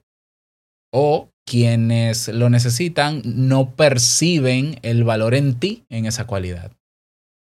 o 0.93 1.29
quienes 1.45 2.27
lo 2.29 2.49
necesitan 2.49 3.21
no 3.25 3.75
perciben 3.75 4.79
el 4.83 5.03
valor 5.03 5.35
en 5.35 5.59
ti 5.59 5.85
en 5.89 6.05
esa 6.05 6.25
cualidad. 6.25 6.71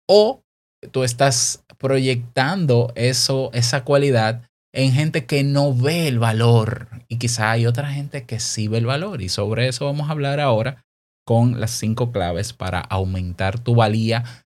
O 0.08 0.42
tú 0.90 1.04
estás 1.04 1.64
proyectando 1.78 2.92
eso, 2.94 3.50
esa 3.52 3.84
cualidad 3.84 4.48
en 4.74 4.92
gente 4.92 5.26
que 5.26 5.44
no 5.44 5.74
ve 5.74 6.08
el 6.08 6.18
valor 6.18 6.88
y 7.08 7.18
quizá 7.18 7.50
hay 7.50 7.66
otra 7.66 7.90
gente 7.90 8.24
que 8.24 8.40
sí 8.40 8.68
ve 8.68 8.78
el 8.78 8.86
valor 8.86 9.20
y 9.20 9.28
sobre 9.28 9.68
eso 9.68 9.84
vamos 9.84 10.08
a 10.08 10.12
hablar 10.12 10.40
ahora 10.40 10.82
con 11.24 11.60
las 11.60 11.72
cinco 11.72 12.12
claves 12.12 12.52
para 12.52 12.80
aumentar 12.80 13.58
tu 13.58 13.74
valía 13.74 14.44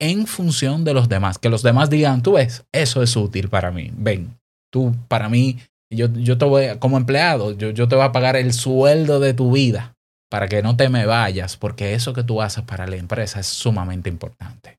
en 0.00 0.26
función 0.26 0.84
de 0.84 0.94
los 0.94 1.08
demás. 1.08 1.38
Que 1.38 1.48
los 1.48 1.62
demás 1.62 1.90
digan, 1.90 2.22
tú 2.22 2.32
ves, 2.32 2.64
eso 2.72 3.02
es 3.02 3.16
útil 3.16 3.48
para 3.48 3.70
mí. 3.70 3.90
Ven, 3.96 4.38
tú 4.72 4.94
para 5.08 5.28
mí, 5.28 5.58
yo, 5.90 6.12
yo 6.12 6.38
te 6.38 6.44
voy, 6.44 6.78
como 6.78 6.96
empleado, 6.96 7.52
yo, 7.52 7.70
yo 7.70 7.88
te 7.88 7.96
voy 7.96 8.04
a 8.04 8.12
pagar 8.12 8.36
el 8.36 8.52
sueldo 8.52 9.20
de 9.20 9.34
tu 9.34 9.52
vida 9.52 9.94
para 10.30 10.48
que 10.48 10.62
no 10.62 10.76
te 10.76 10.88
me 10.88 11.06
vayas, 11.06 11.56
porque 11.56 11.94
eso 11.94 12.12
que 12.12 12.24
tú 12.24 12.42
haces 12.42 12.64
para 12.64 12.86
la 12.86 12.96
empresa 12.96 13.40
es 13.40 13.46
sumamente 13.46 14.10
importante. 14.10 14.78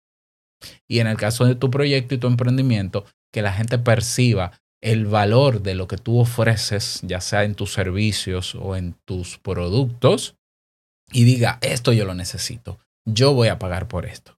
Y 0.89 0.99
en 0.99 1.07
el 1.07 1.17
caso 1.17 1.45
de 1.45 1.55
tu 1.55 1.71
proyecto 1.71 2.15
y 2.15 2.17
tu 2.17 2.27
emprendimiento, 2.27 3.05
que 3.33 3.41
la 3.41 3.53
gente 3.53 3.77
perciba 3.77 4.51
el 4.81 5.05
valor 5.05 5.61
de 5.61 5.75
lo 5.75 5.87
que 5.87 5.97
tú 5.97 6.19
ofreces, 6.19 6.99
ya 7.03 7.21
sea 7.21 7.43
en 7.43 7.55
tus 7.55 7.73
servicios 7.73 8.55
o 8.55 8.75
en 8.75 8.95
tus 9.05 9.37
productos, 9.37 10.35
y 11.11 11.23
diga, 11.23 11.57
esto 11.61 11.93
yo 11.93 12.05
lo 12.05 12.13
necesito, 12.13 12.79
yo 13.05 13.33
voy 13.33 13.47
a 13.47 13.59
pagar 13.59 13.87
por 13.87 14.05
esto. 14.05 14.37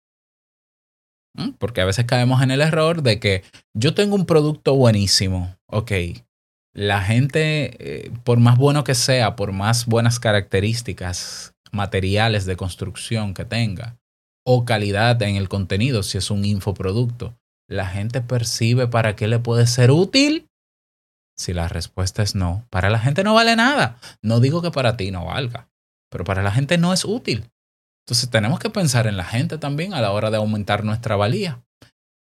¿Mm? 1.36 1.52
Porque 1.58 1.82
a 1.82 1.86
veces 1.86 2.06
caemos 2.06 2.42
en 2.42 2.52
el 2.52 2.62
error 2.62 3.04
de 3.04 3.20
que 3.20 3.44
yo 3.74 3.94
tengo 3.94 4.16
un 4.16 4.26
producto 4.26 4.76
buenísimo, 4.76 5.56
ok, 5.68 5.92
la 6.74 7.02
gente, 7.02 7.76
eh, 7.80 8.12
por 8.24 8.40
más 8.40 8.58
bueno 8.58 8.84
que 8.84 8.96
sea, 8.96 9.36
por 9.36 9.52
más 9.52 9.86
buenas 9.86 10.20
características 10.20 11.54
materiales 11.72 12.46
de 12.46 12.56
construcción 12.56 13.34
que 13.34 13.46
tenga, 13.46 13.98
o 14.46 14.66
calidad 14.66 15.22
en 15.22 15.36
el 15.36 15.50
contenido, 15.50 16.04
si 16.04 16.18
es 16.18 16.32
un 16.32 16.46
infoproducto, 16.46 17.38
la 17.68 17.86
gente 17.88 18.22
percibe 18.22 18.88
para 18.88 19.16
qué 19.16 19.28
le 19.28 19.40
puede 19.40 19.68
ser 19.68 19.92
útil. 19.92 20.48
Si 21.38 21.54
la 21.54 21.68
respuesta 21.68 22.24
es 22.24 22.36
no, 22.36 22.66
para 22.70 22.90
la 22.90 23.00
gente 23.00 23.24
no 23.24 23.34
vale 23.34 23.56
nada. 23.56 23.98
No 24.24 24.40
digo 24.40 24.62
que 24.62 24.72
para 24.72 24.98
ti 24.98 25.12
no 25.12 25.26
valga, 25.26 25.69
pero 26.12 26.24
para 26.24 26.44
la 26.44 26.52
gente 26.52 26.78
no 26.78 26.94
es 26.94 27.06
útil. 27.06 27.50
Entonces 28.06 28.30
tenemos 28.30 28.60
que 28.60 28.70
pensar 28.70 29.08
en 29.08 29.18
la 29.18 29.24
gente 29.24 29.58
también 29.58 29.94
a 29.94 30.02
la 30.02 30.12
hora 30.12 30.32
de 30.32 30.38
aumentar 30.38 30.84
nuestra 30.84 31.16
valía. 31.16 31.62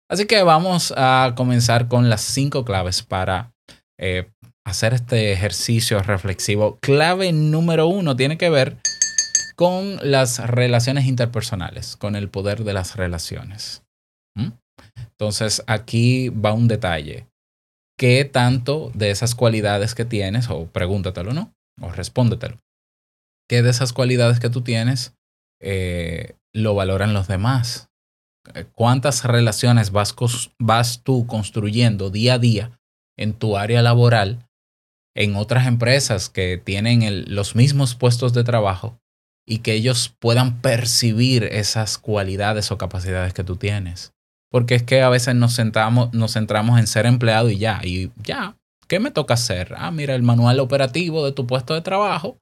Así 0.09 0.25
que 0.25 0.41
vamos 0.43 0.93
a 0.97 1.33
comenzar 1.35 1.87
con 1.87 2.09
las 2.09 2.21
cinco 2.21 2.65
claves 2.65 3.03
para 3.03 3.53
eh, 3.99 4.29
hacer 4.65 4.93
este 4.93 5.31
ejercicio 5.31 6.01
reflexivo. 6.01 6.77
Clave 6.81 7.31
número 7.31 7.87
uno 7.87 8.15
tiene 8.15 8.37
que 8.37 8.49
ver 8.49 8.77
con 9.55 9.97
las 10.01 10.39
relaciones 10.39 11.05
interpersonales, 11.05 11.97
con 11.97 12.15
el 12.15 12.29
poder 12.29 12.63
de 12.63 12.73
las 12.73 12.95
relaciones. 12.95 13.83
¿Mm? 14.35 14.51
Entonces 14.95 15.63
aquí 15.67 16.29
va 16.29 16.53
un 16.53 16.67
detalle. 16.67 17.27
¿Qué 17.97 18.23
tanto 18.25 18.91
de 18.93 19.11
esas 19.11 19.35
cualidades 19.35 19.95
que 19.95 20.05
tienes, 20.05 20.49
o 20.49 20.67
pregúntatelo, 20.67 21.33
¿no? 21.33 21.51
O 21.81 21.91
respóndetelo. 21.91 22.57
¿Qué 23.49 23.63
de 23.63 23.71
esas 23.71 23.93
cualidades 23.93 24.39
que 24.39 24.51
tú 24.51 24.61
tienes 24.61 25.15
eh, 25.59 26.35
lo 26.53 26.75
valoran 26.75 27.13
los 27.15 27.27
demás? 27.27 27.89
Eh, 28.53 28.65
¿Cuántas 28.73 29.23
relaciones 29.25 29.91
vas, 29.91 30.13
tú 31.03 31.25
construyendo 31.25 32.11
día 32.11 32.35
a 32.35 32.39
día 32.39 32.79
en 33.17 33.33
tu 33.33 33.57
área 33.57 33.81
laboral, 33.81 34.47
en 35.15 35.35
otras 35.35 35.65
empresas 35.65 36.29
que 36.29 36.61
tienen 36.63 37.01
el- 37.01 37.25
los 37.27 37.55
mismos 37.55 37.95
puestos 37.95 38.33
de 38.33 38.43
trabajo 38.43 38.99
y 39.47 39.59
que 39.59 39.73
ellos 39.73 40.15
puedan 40.19 40.61
percibir 40.61 41.43
esas 41.45 41.97
cualidades 41.97 42.71
o 42.71 42.77
capacidades 42.77 43.33
que 43.33 43.43
tú 43.43 43.55
tienes? 43.55 44.13
Porque 44.51 44.75
es 44.75 44.83
que 44.83 45.01
a 45.01 45.09
veces 45.09 45.33
nos, 45.33 45.53
sentamos, 45.53 46.13
nos 46.13 46.33
centramos 46.33 46.79
en 46.79 46.85
ser 46.85 47.07
empleado 47.07 47.49
y 47.49 47.57
ya, 47.57 47.81
y 47.83 48.11
ya, 48.23 48.57
¿qué 48.87 48.99
me 48.99 49.09
toca 49.09 49.33
hacer? 49.33 49.73
Ah, 49.75 49.89
mira, 49.89 50.13
el 50.13 50.21
manual 50.23 50.59
operativo 50.59 51.25
de 51.25 51.31
tu 51.31 51.47
puesto 51.47 51.73
de 51.73 51.81
trabajo, 51.81 52.37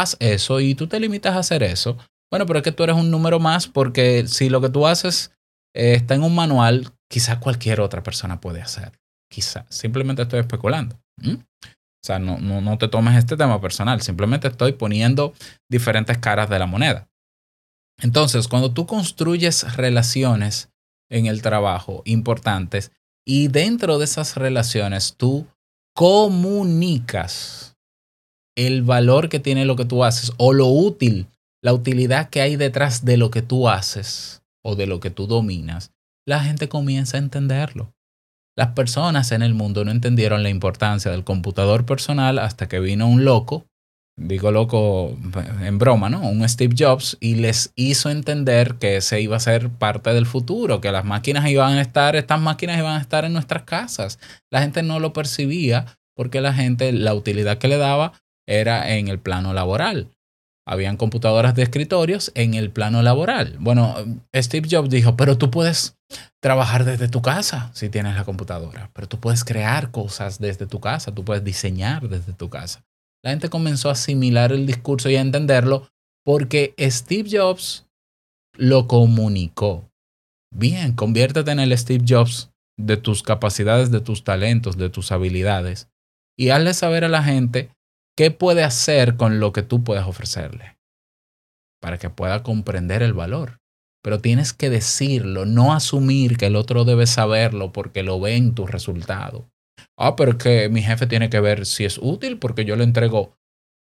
haz 0.00 0.16
eso 0.20 0.60
y 0.60 0.74
tú 0.74 0.86
te 0.86 1.00
limitas 1.00 1.34
a 1.34 1.40
hacer 1.40 1.62
eso. 1.62 1.96
Bueno, 2.30 2.46
pero 2.46 2.58
es 2.58 2.62
que 2.62 2.72
tú 2.72 2.82
eres 2.82 2.96
un 2.96 3.10
número 3.10 3.38
más 3.38 3.66
porque 3.68 4.26
si 4.26 4.48
lo 4.48 4.60
que 4.60 4.68
tú 4.68 4.86
haces 4.86 5.32
eh, 5.74 5.94
está 5.94 6.14
en 6.14 6.22
un 6.22 6.34
manual, 6.34 6.92
quizá 7.08 7.40
cualquier 7.40 7.80
otra 7.80 8.02
persona 8.02 8.40
puede 8.40 8.62
hacer. 8.62 8.92
Quizá. 9.30 9.66
Simplemente 9.68 10.22
estoy 10.22 10.40
especulando. 10.40 10.98
O 11.22 12.06
sea, 12.06 12.18
no, 12.18 12.38
no, 12.38 12.60
no 12.60 12.78
te 12.78 12.88
tomes 12.88 13.16
este 13.16 13.36
tema 13.36 13.60
personal. 13.60 14.00
Simplemente 14.00 14.48
estoy 14.48 14.72
poniendo 14.72 15.34
diferentes 15.68 16.18
caras 16.18 16.48
de 16.48 16.58
la 16.58 16.66
moneda. 16.66 17.08
Entonces, 18.00 18.48
cuando 18.48 18.72
tú 18.72 18.86
construyes 18.86 19.76
relaciones 19.76 20.70
en 21.10 21.26
el 21.26 21.42
trabajo 21.42 22.02
importantes 22.04 22.92
y 23.24 23.48
dentro 23.48 23.98
de 23.98 24.04
esas 24.04 24.36
relaciones 24.36 25.14
tú 25.16 25.46
comunicas 25.94 27.75
el 28.56 28.82
valor 28.82 29.28
que 29.28 29.38
tiene 29.38 29.64
lo 29.64 29.76
que 29.76 29.84
tú 29.84 30.04
haces 30.04 30.32
o 30.38 30.52
lo 30.52 30.66
útil, 30.66 31.26
la 31.62 31.72
utilidad 31.72 32.30
que 32.30 32.40
hay 32.40 32.56
detrás 32.56 33.04
de 33.04 33.16
lo 33.16 33.30
que 33.30 33.42
tú 33.42 33.68
haces 33.68 34.42
o 34.64 34.74
de 34.74 34.86
lo 34.86 35.00
que 35.00 35.10
tú 35.10 35.26
dominas, 35.26 35.92
la 36.26 36.40
gente 36.40 36.68
comienza 36.68 37.16
a 37.16 37.20
entenderlo. 37.20 37.92
Las 38.56 38.68
personas 38.68 39.32
en 39.32 39.42
el 39.42 39.54
mundo 39.54 39.84
no 39.84 39.90
entendieron 39.90 40.42
la 40.42 40.48
importancia 40.48 41.10
del 41.10 41.24
computador 41.24 41.84
personal 41.84 42.38
hasta 42.38 42.68
que 42.68 42.80
vino 42.80 43.06
un 43.06 43.24
loco, 43.24 43.66
digo 44.18 44.50
loco 44.50 45.14
en 45.60 45.78
broma, 45.78 46.08
¿no? 46.08 46.26
Un 46.26 46.48
Steve 46.48 46.74
Jobs 46.76 47.18
y 47.20 47.34
les 47.34 47.72
hizo 47.76 48.08
entender 48.08 48.76
que 48.76 48.96
ese 48.96 49.20
iba 49.20 49.36
a 49.36 49.40
ser 49.40 49.68
parte 49.68 50.14
del 50.14 50.24
futuro, 50.24 50.80
que 50.80 50.90
las 50.90 51.04
máquinas 51.04 51.46
iban 51.48 51.74
a 51.74 51.82
estar, 51.82 52.16
estas 52.16 52.40
máquinas 52.40 52.78
iban 52.78 52.96
a 52.96 53.02
estar 53.02 53.26
en 53.26 53.34
nuestras 53.34 53.64
casas. 53.64 54.18
La 54.50 54.62
gente 54.62 54.82
no 54.82 55.00
lo 55.00 55.12
percibía 55.12 55.98
porque 56.16 56.40
la 56.40 56.54
gente, 56.54 56.92
la 56.92 57.12
utilidad 57.12 57.58
que 57.58 57.68
le 57.68 57.76
daba 57.76 58.14
era 58.48 58.96
en 58.96 59.08
el 59.08 59.18
plano 59.18 59.52
laboral. 59.52 60.10
Habían 60.68 60.96
computadoras 60.96 61.54
de 61.54 61.62
escritorios 61.62 62.32
en 62.34 62.54
el 62.54 62.70
plano 62.70 63.02
laboral. 63.02 63.56
Bueno, 63.60 63.94
Steve 64.34 64.68
Jobs 64.68 64.90
dijo, 64.90 65.16
pero 65.16 65.38
tú 65.38 65.50
puedes 65.50 65.96
trabajar 66.42 66.84
desde 66.84 67.08
tu 67.08 67.22
casa 67.22 67.70
si 67.72 67.88
tienes 67.88 68.16
la 68.16 68.24
computadora, 68.24 68.90
pero 68.92 69.08
tú 69.08 69.20
puedes 69.20 69.44
crear 69.44 69.90
cosas 69.92 70.40
desde 70.40 70.66
tu 70.66 70.80
casa, 70.80 71.14
tú 71.14 71.24
puedes 71.24 71.44
diseñar 71.44 72.08
desde 72.08 72.32
tu 72.32 72.48
casa. 72.50 72.84
La 73.24 73.30
gente 73.30 73.48
comenzó 73.48 73.88
a 73.88 73.92
asimilar 73.92 74.52
el 74.52 74.66
discurso 74.66 75.08
y 75.08 75.16
a 75.16 75.20
entenderlo 75.20 75.88
porque 76.24 76.74
Steve 76.80 77.28
Jobs 77.30 77.86
lo 78.54 78.88
comunicó. 78.88 79.88
Bien, 80.52 80.94
conviértete 80.94 81.50
en 81.52 81.60
el 81.60 81.76
Steve 81.78 82.04
Jobs 82.08 82.50
de 82.78 82.96
tus 82.96 83.22
capacidades, 83.22 83.90
de 83.90 84.00
tus 84.00 84.24
talentos, 84.24 84.76
de 84.76 84.90
tus 84.90 85.12
habilidades 85.12 85.88
y 86.36 86.50
hazle 86.50 86.74
saber 86.74 87.04
a 87.04 87.08
la 87.08 87.22
gente 87.22 87.70
qué 88.16 88.30
puede 88.30 88.64
hacer 88.64 89.16
con 89.16 89.40
lo 89.40 89.52
que 89.52 89.62
tú 89.62 89.84
puedes 89.84 90.04
ofrecerle 90.04 90.76
para 91.80 91.98
que 91.98 92.10
pueda 92.10 92.42
comprender 92.42 93.02
el 93.02 93.12
valor. 93.12 93.58
pero 94.02 94.20
tienes 94.20 94.52
que 94.52 94.70
decirlo, 94.70 95.46
no 95.46 95.74
asumir 95.74 96.36
que 96.36 96.46
el 96.46 96.54
otro 96.54 96.84
debe 96.84 97.08
saberlo 97.08 97.72
porque 97.72 98.04
lo 98.04 98.20
ve 98.20 98.36
en 98.36 98.54
tu 98.54 98.64
resultado. 98.64 99.48
Ah, 99.98 100.14
pero 100.14 100.38
que 100.38 100.68
mi 100.68 100.80
jefe 100.80 101.08
tiene 101.08 101.28
que 101.28 101.40
ver 101.40 101.66
si 101.66 101.84
es 101.84 101.98
útil 102.00 102.38
porque 102.38 102.64
yo 102.64 102.76
le 102.76 102.84
entrego 102.84 103.36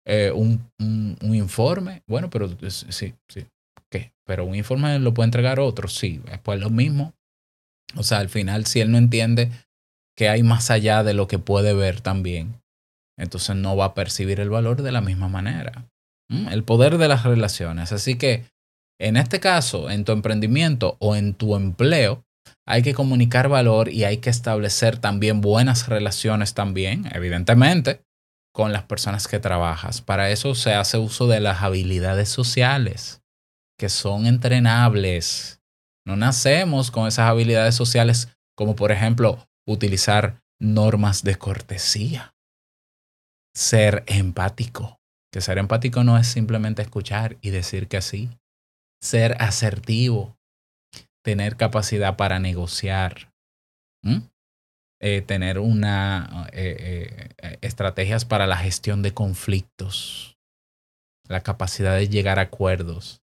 eh, 0.07 0.31
un, 0.33 0.71
un- 0.79 1.35
informe. 1.35 2.03
Bueno, 2.07 2.29
pero 2.29 2.47
sí, 2.69 3.13
sí. 3.27 3.45
¿Qué? 3.91 4.13
Pero 4.25 4.45
un 4.45 4.55
informe 4.55 4.97
lo 4.99 5.13
puede 5.13 5.27
entregar 5.27 5.59
otro, 5.59 5.89
sí. 5.89 6.21
Es 6.31 6.39
pues 6.39 6.57
lo 6.61 6.69
mismo. 6.69 7.13
O 7.97 8.03
sea, 8.03 8.19
al 8.19 8.29
final, 8.29 8.65
si 8.65 8.79
él 8.81 8.91
no 8.91 8.97
entiende 8.97 9.51
que 10.17 10.29
hay 10.29 10.43
más 10.43 10.71
allá 10.71 11.03
de 11.03 11.13
lo 11.13 11.27
que 11.27 11.39
puede 11.39 11.73
ver 11.73 12.01
también, 12.01 12.61
entonces 13.17 13.55
no 13.55 13.75
va 13.75 13.85
a 13.85 13.93
percibir 13.93 14.39
el 14.39 14.49
valor 14.49 14.81
de 14.81 14.91
la 14.91 15.01
misma 15.01 15.27
manera. 15.27 15.89
El 16.29 16.63
poder 16.63 16.97
de 16.97 17.07
las 17.07 17.23
relaciones. 17.23 17.91
Así 17.91 18.15
que, 18.17 18.45
en 18.99 19.17
este 19.17 19.39
caso, 19.39 19.89
en 19.89 20.03
tu 20.05 20.11
emprendimiento 20.11 20.97
o 20.99 21.15
en 21.15 21.33
tu 21.33 21.55
empleo, 21.55 22.25
hay 22.65 22.81
que 22.81 22.93
comunicar 22.93 23.49
valor 23.49 23.89
y 23.89 24.05
hay 24.05 24.17
que 24.17 24.29
establecer 24.29 24.97
también 24.97 25.41
buenas 25.41 25.87
relaciones 25.89 26.53
también, 26.53 27.09
evidentemente, 27.13 28.01
con 28.53 28.71
las 28.71 28.83
personas 28.83 29.27
que 29.27 29.39
trabajas. 29.39 30.01
Para 30.01 30.29
eso 30.29 30.55
se 30.55 30.73
hace 30.73 30.97
uso 30.97 31.27
de 31.27 31.39
las 31.39 31.61
habilidades 31.61 32.29
sociales, 32.29 33.21
que 33.77 33.89
son 33.89 34.25
entrenables. 34.25 35.61
No 36.05 36.15
nacemos 36.15 36.89
con 36.89 37.07
esas 37.07 37.29
habilidades 37.29 37.75
sociales 37.75 38.29
como 38.55 38.75
por 38.75 38.91
ejemplo 38.91 39.47
utilizar 39.67 40.41
normas 40.59 41.23
de 41.23 41.35
cortesía, 41.35 42.32
ser 43.55 44.03
empático, 44.07 44.99
que 45.31 45.41
ser 45.41 45.57
empático 45.57 46.03
no 46.03 46.17
es 46.17 46.27
simplemente 46.27 46.81
escuchar 46.81 47.37
y 47.41 47.51
decir 47.51 47.87
que 47.87 48.01
sí, 48.01 48.29
ser 49.01 49.35
asertivo, 49.39 50.37
tener 51.23 51.55
capacidad 51.55 52.15
para 52.15 52.39
negociar. 52.39 53.29
Eh, 55.05 55.21
tener 55.21 55.59
una 55.59 56.47
eh, 56.53 57.29
eh, 57.41 57.57
estrategias 57.61 58.23
para 58.23 58.47
la 58.47 58.55
gestión 58.55 59.01
de 59.01 59.13
conflictos, 59.13 60.37
la 61.27 61.41
capacidad 61.41 61.95
de 61.95 62.07
llegar 62.07 62.39
a 62.39 62.43
acuerdos, 62.43 63.21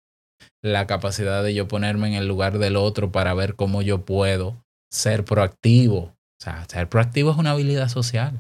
la 0.62 0.86
capacidad 0.86 1.42
de 1.42 1.54
yo 1.54 1.68
ponerme 1.68 2.08
en 2.08 2.14
el 2.14 2.28
lugar 2.28 2.58
del 2.58 2.76
otro 2.76 3.10
para 3.10 3.32
ver 3.32 3.54
cómo 3.54 3.80
yo 3.80 4.04
puedo 4.04 4.62
ser 4.90 5.24
proactivo. 5.24 5.98
O 5.98 6.44
sea, 6.44 6.64
ser 6.68 6.90
proactivo 6.90 7.30
es 7.30 7.38
una 7.38 7.52
habilidad 7.52 7.88
social. 7.88 8.38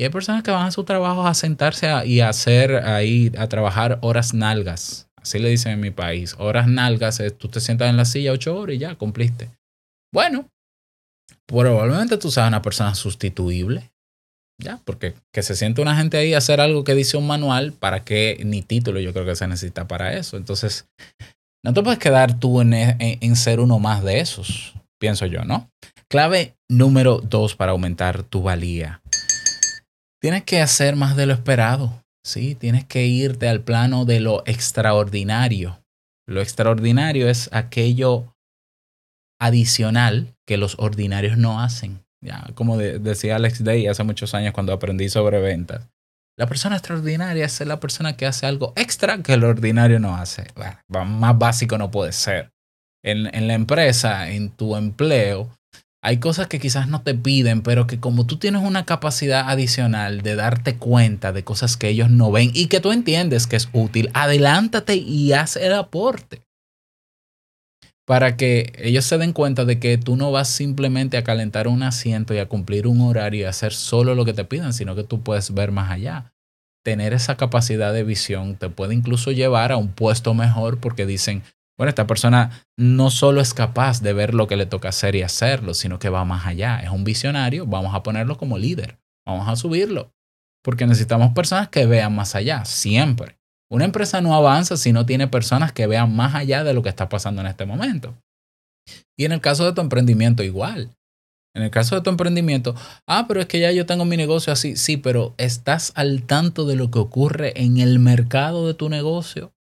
Y 0.00 0.04
hay 0.04 0.08
personas 0.08 0.42
que 0.42 0.50
van 0.50 0.66
a 0.66 0.70
su 0.70 0.82
trabajo 0.84 1.26
a 1.26 1.34
sentarse 1.34 1.86
a- 1.88 2.06
y 2.06 2.20
a 2.20 2.30
hacer 2.30 2.74
ahí, 2.86 3.30
a 3.36 3.48
trabajar 3.48 3.98
horas 4.00 4.32
nalgas. 4.32 5.08
Así 5.20 5.38
le 5.38 5.50
dicen 5.50 5.72
en 5.72 5.80
mi 5.80 5.90
país. 5.90 6.34
Horas 6.38 6.66
nalgas 6.68 7.20
es 7.20 7.36
tú 7.36 7.48
te 7.48 7.60
sientas 7.60 7.90
en 7.90 7.98
la 7.98 8.06
silla 8.06 8.32
ocho 8.32 8.56
horas 8.56 8.76
y 8.76 8.78
ya 8.78 8.94
cumpliste. 8.94 9.50
Bueno, 10.10 10.48
probablemente 11.46 12.16
tú 12.16 12.30
seas 12.30 12.48
una 12.48 12.62
persona 12.62 12.94
sustituible. 12.94 13.90
Ya, 14.58 14.80
porque 14.86 15.12
que 15.34 15.42
se 15.42 15.54
siente 15.54 15.82
una 15.82 15.94
gente 15.96 16.16
ahí 16.16 16.32
a 16.32 16.38
hacer 16.38 16.62
algo 16.62 16.82
que 16.82 16.94
dice 16.94 17.18
un 17.18 17.26
manual, 17.26 17.72
¿para 17.74 18.02
qué? 18.02 18.40
Ni 18.42 18.62
título 18.62 19.00
yo 19.00 19.12
creo 19.12 19.26
que 19.26 19.36
se 19.36 19.46
necesita 19.48 19.86
para 19.86 20.14
eso. 20.16 20.38
Entonces, 20.38 20.86
no 21.62 21.74
te 21.74 21.82
puedes 21.82 21.98
quedar 21.98 22.38
tú 22.40 22.62
en, 22.62 22.72
en- 22.72 22.96
en 23.00 23.36
ser 23.36 23.60
uno 23.60 23.78
más 23.78 24.02
de 24.02 24.20
esos, 24.20 24.72
pienso 24.98 25.26
yo, 25.26 25.44
¿no? 25.44 25.68
Clave 26.08 26.54
número 26.70 27.18
dos 27.18 27.54
para 27.54 27.72
aumentar 27.72 28.22
tu 28.22 28.40
valía. 28.42 29.02
Tienes 30.20 30.44
que 30.44 30.60
hacer 30.60 30.96
más 30.96 31.16
de 31.16 31.26
lo 31.26 31.32
esperado. 31.32 32.02
Sí, 32.24 32.54
tienes 32.54 32.84
que 32.84 33.06
irte 33.06 33.48
al 33.48 33.62
plano 33.62 34.04
de 34.04 34.20
lo 34.20 34.42
extraordinario. 34.46 35.82
Lo 36.28 36.42
extraordinario 36.42 37.28
es 37.28 37.48
aquello 37.52 38.34
adicional 39.40 40.34
que 40.46 40.56
los 40.58 40.76
ordinarios 40.78 41.38
no 41.38 41.60
hacen. 41.60 42.02
Ya, 42.22 42.44
como 42.54 42.76
de- 42.76 42.98
decía 42.98 43.36
Alex 43.36 43.64
Day 43.64 43.86
hace 43.86 44.02
muchos 44.04 44.34
años 44.34 44.52
cuando 44.52 44.72
aprendí 44.74 45.08
sobre 45.08 45.40
ventas. 45.40 45.88
La 46.38 46.46
persona 46.46 46.76
extraordinaria 46.76 47.44
es 47.46 47.60
la 47.60 47.80
persona 47.80 48.16
que 48.16 48.26
hace 48.26 48.46
algo 48.46 48.72
extra 48.76 49.22
que 49.22 49.34
el 49.34 49.44
ordinario 49.44 49.98
no 49.98 50.16
hace. 50.16 50.46
Más 50.88 51.38
básico 51.38 51.78
no 51.78 51.90
puede 51.90 52.12
ser. 52.12 52.50
En, 53.02 53.34
en 53.34 53.48
la 53.48 53.54
empresa, 53.54 54.30
en 54.30 54.50
tu 54.50 54.76
empleo, 54.76 55.50
hay 56.02 56.18
cosas 56.18 56.46
que 56.46 56.58
quizás 56.58 56.88
no 56.88 57.02
te 57.02 57.14
piden, 57.14 57.62
pero 57.62 57.86
que 57.86 58.00
como 58.00 58.24
tú 58.24 58.38
tienes 58.38 58.62
una 58.62 58.86
capacidad 58.86 59.50
adicional 59.50 60.22
de 60.22 60.34
darte 60.34 60.76
cuenta 60.76 61.32
de 61.32 61.44
cosas 61.44 61.76
que 61.76 61.88
ellos 61.88 62.10
no 62.10 62.30
ven 62.32 62.50
y 62.54 62.66
que 62.66 62.80
tú 62.80 62.90
entiendes 62.90 63.46
que 63.46 63.56
es 63.56 63.68
útil, 63.72 64.10
adelántate 64.14 64.96
y 64.96 65.32
haz 65.34 65.56
el 65.56 65.74
aporte. 65.74 66.42
Para 68.06 68.36
que 68.36 68.72
ellos 68.78 69.04
se 69.04 69.18
den 69.18 69.32
cuenta 69.32 69.64
de 69.64 69.78
que 69.78 69.98
tú 69.98 70.16
no 70.16 70.32
vas 70.32 70.48
simplemente 70.48 71.16
a 71.16 71.22
calentar 71.22 71.68
un 71.68 71.82
asiento 71.82 72.34
y 72.34 72.38
a 72.38 72.48
cumplir 72.48 72.86
un 72.86 73.02
horario 73.02 73.42
y 73.42 73.44
a 73.44 73.50
hacer 73.50 73.72
solo 73.72 74.14
lo 74.14 74.24
que 74.24 74.32
te 74.32 74.44
pidan, 74.44 74.72
sino 74.72 74.96
que 74.96 75.04
tú 75.04 75.20
puedes 75.20 75.52
ver 75.52 75.70
más 75.70 75.90
allá. 75.90 76.32
Tener 76.82 77.12
esa 77.12 77.36
capacidad 77.36 77.92
de 77.92 78.04
visión 78.04 78.56
te 78.56 78.70
puede 78.70 78.94
incluso 78.94 79.32
llevar 79.32 79.70
a 79.70 79.76
un 79.76 79.88
puesto 79.88 80.32
mejor 80.32 80.80
porque 80.80 81.04
dicen, 81.04 81.42
bueno, 81.80 81.88
esta 81.88 82.06
persona 82.06 82.62
no 82.78 83.10
solo 83.10 83.40
es 83.40 83.54
capaz 83.54 84.02
de 84.02 84.12
ver 84.12 84.34
lo 84.34 84.46
que 84.46 84.58
le 84.58 84.66
toca 84.66 84.90
hacer 84.90 85.16
y 85.16 85.22
hacerlo, 85.22 85.72
sino 85.72 85.98
que 85.98 86.10
va 86.10 86.26
más 86.26 86.46
allá. 86.46 86.78
Es 86.80 86.90
un 86.90 87.04
visionario, 87.04 87.64
vamos 87.64 87.94
a 87.94 88.02
ponerlo 88.02 88.36
como 88.36 88.58
líder, 88.58 88.98
vamos 89.26 89.48
a 89.48 89.56
subirlo. 89.56 90.12
Porque 90.62 90.86
necesitamos 90.86 91.32
personas 91.32 91.70
que 91.70 91.86
vean 91.86 92.14
más 92.14 92.34
allá, 92.34 92.66
siempre. 92.66 93.38
Una 93.70 93.86
empresa 93.86 94.20
no 94.20 94.34
avanza 94.34 94.76
si 94.76 94.92
no 94.92 95.06
tiene 95.06 95.26
personas 95.26 95.72
que 95.72 95.86
vean 95.86 96.14
más 96.14 96.34
allá 96.34 96.64
de 96.64 96.74
lo 96.74 96.82
que 96.82 96.90
está 96.90 97.08
pasando 97.08 97.40
en 97.40 97.46
este 97.46 97.64
momento. 97.64 98.14
Y 99.18 99.24
en 99.24 99.32
el 99.32 99.40
caso 99.40 99.64
de 99.64 99.72
tu 99.72 99.80
emprendimiento, 99.80 100.42
igual. 100.42 100.90
En 101.56 101.62
el 101.62 101.70
caso 101.70 101.94
de 101.94 102.02
tu 102.02 102.10
emprendimiento, 102.10 102.74
ah, 103.06 103.24
pero 103.26 103.40
es 103.40 103.46
que 103.46 103.58
ya 103.58 103.72
yo 103.72 103.86
tengo 103.86 104.04
mi 104.04 104.18
negocio 104.18 104.52
así. 104.52 104.76
Sí, 104.76 104.98
pero 104.98 105.34
¿estás 105.38 105.92
al 105.94 106.24
tanto 106.24 106.66
de 106.66 106.76
lo 106.76 106.90
que 106.90 106.98
ocurre 106.98 107.58
en 107.58 107.78
el 107.78 108.00
mercado 108.00 108.66
de 108.66 108.74
tu 108.74 108.90
negocio? 108.90 109.54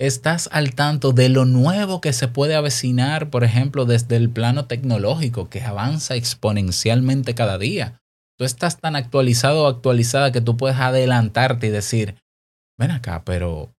¿Estás 0.00 0.48
al 0.50 0.74
tanto 0.74 1.12
de 1.12 1.28
lo 1.28 1.44
nuevo 1.44 2.00
que 2.00 2.14
se 2.14 2.26
puede 2.26 2.54
avecinar, 2.54 3.28
por 3.28 3.44
ejemplo, 3.44 3.84
desde 3.84 4.16
el 4.16 4.30
plano 4.30 4.64
tecnológico, 4.64 5.50
que 5.50 5.60
avanza 5.60 6.14
exponencialmente 6.14 7.34
cada 7.34 7.58
día? 7.58 8.00
Tú 8.38 8.46
estás 8.46 8.80
tan 8.80 8.96
actualizado 8.96 9.64
o 9.64 9.66
actualizada 9.66 10.32
que 10.32 10.40
tú 10.40 10.56
puedes 10.56 10.78
adelantarte 10.78 11.66
y 11.66 11.70
decir, 11.70 12.14
ven 12.78 12.92
acá, 12.92 13.26
pero 13.26 13.74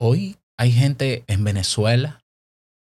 hoy 0.00 0.38
hay 0.56 0.72
gente 0.72 1.22
en 1.26 1.44
Venezuela, 1.44 2.20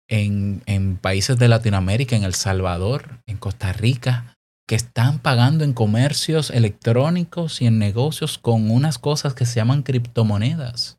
en, 0.08 0.63
en 0.65 0.95
países 0.95 1.38
de 1.38 1.49
Latinoamérica, 1.49 2.15
en 2.15 2.23
El 2.23 2.34
Salvador, 2.34 3.19
en 3.28 3.36
Costa 3.36 3.73
Rica, 3.73 4.38
que 4.69 4.76
están 4.76 5.19
pagando 5.19 5.65
en 5.65 5.73
comercios 5.73 6.49
electrónicos 6.49 7.62
y 7.62 7.65
en 7.65 7.78
negocios 7.78 8.38
con 8.38 8.71
unas 8.71 8.99
cosas 8.99 9.34
que 9.34 9.45
se 9.45 9.56
llaman 9.56 9.84
criptomonedas. 9.84 10.97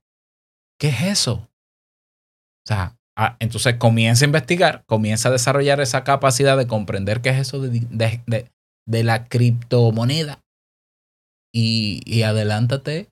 ¿Qué 0.79 0.89
es 0.89 1.01
eso? 1.05 1.49
O 2.65 2.69
sea, 2.69 2.97
entonces 3.41 3.75
comienza 3.77 4.25
a 4.25 4.27
investigar, 4.27 4.85
comienza 4.87 5.29
a 5.29 5.33
desarrollar 5.33 5.81
esa 5.81 6.03
capacidad 6.05 6.57
de 6.57 6.67
comprender 6.67 7.21
qué 7.21 7.31
es 7.31 7.39
eso 7.39 7.61
de- 7.61 8.51
de 8.87 9.03
la 9.05 9.25
criptomoneda 9.29 10.41
y, 11.55 12.01
y 12.05 12.23
adelántate, 12.23 13.09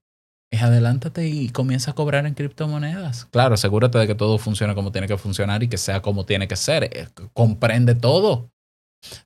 es 0.53 0.63
adelántate 0.63 1.29
y 1.29 1.49
comienza 1.51 1.93
a 1.93 1.95
cobrar 1.95 2.27
en 2.27 2.35
criptomonedas. 2.35 3.27
Claro, 3.27 3.55
asegúrate 3.55 3.99
de 3.99 4.07
que 4.07 4.15
todo 4.15 4.39
funcione 4.39 4.75
como 4.75 4.93
tiene 4.93 5.07
que 5.09 5.17
funcionar 5.17 5.63
y 5.63 5.69
que 5.69 5.79
sea 5.79 6.03
como 6.03 6.27
tiene 6.27 6.49
que 6.49 6.57
ser. 6.57 6.85
Eh, 6.85 7.09
Comprende 7.33 7.95
todo. 7.95 8.51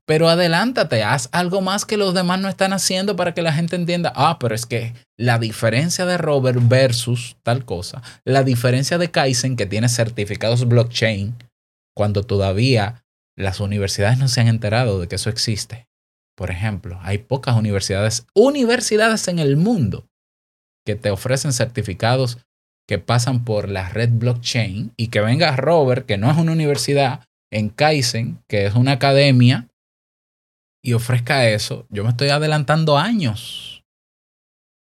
Pero 0.04 0.28
adelántate, 0.28 1.02
haz 1.02 1.28
algo 1.32 1.60
más 1.60 1.84
que 1.84 1.96
los 1.96 2.14
demás 2.14 2.40
no 2.40 2.48
están 2.48 2.72
haciendo 2.72 3.16
para 3.16 3.34
que 3.34 3.42
la 3.42 3.52
gente 3.52 3.76
entienda, 3.76 4.12
ah, 4.14 4.38
pero 4.38 4.54
es 4.54 4.66
que 4.66 4.94
la 5.18 5.38
diferencia 5.38 6.06
de 6.06 6.18
Robert 6.18 6.60
versus 6.62 7.36
tal 7.42 7.64
cosa, 7.64 8.02
la 8.24 8.42
diferencia 8.42 8.98
de 8.98 9.10
Kaizen 9.10 9.56
que 9.56 9.66
tiene 9.66 9.88
certificados 9.88 10.66
blockchain, 10.66 11.34
cuando 11.94 12.22
todavía 12.22 13.04
las 13.36 13.60
universidades 13.60 14.18
no 14.18 14.28
se 14.28 14.40
han 14.40 14.48
enterado 14.48 15.00
de 15.00 15.08
que 15.08 15.16
eso 15.16 15.30
existe. 15.30 15.86
Por 16.36 16.50
ejemplo, 16.50 16.98
hay 17.02 17.18
pocas 17.18 17.56
universidades, 17.56 18.26
universidades 18.34 19.28
en 19.28 19.38
el 19.38 19.56
mundo 19.56 20.06
que 20.86 20.94
te 20.94 21.10
ofrecen 21.10 21.52
certificados 21.52 22.38
que 22.86 22.98
pasan 22.98 23.44
por 23.44 23.68
la 23.68 23.88
red 23.88 24.10
blockchain 24.12 24.92
y 24.96 25.08
que 25.08 25.20
venga 25.20 25.56
Robert, 25.56 26.06
que 26.06 26.18
no 26.18 26.30
es 26.30 26.36
una 26.36 26.52
universidad, 26.52 27.24
en 27.50 27.68
Kaizen, 27.68 28.42
que 28.48 28.66
es 28.66 28.74
una 28.74 28.92
academia, 28.92 29.68
y 30.82 30.92
ofrezca 30.92 31.48
eso, 31.48 31.87
yo 31.90 32.04
me 32.04 32.11
estoy 32.11 32.28
adelantando 32.28 32.96
años. 32.96 33.85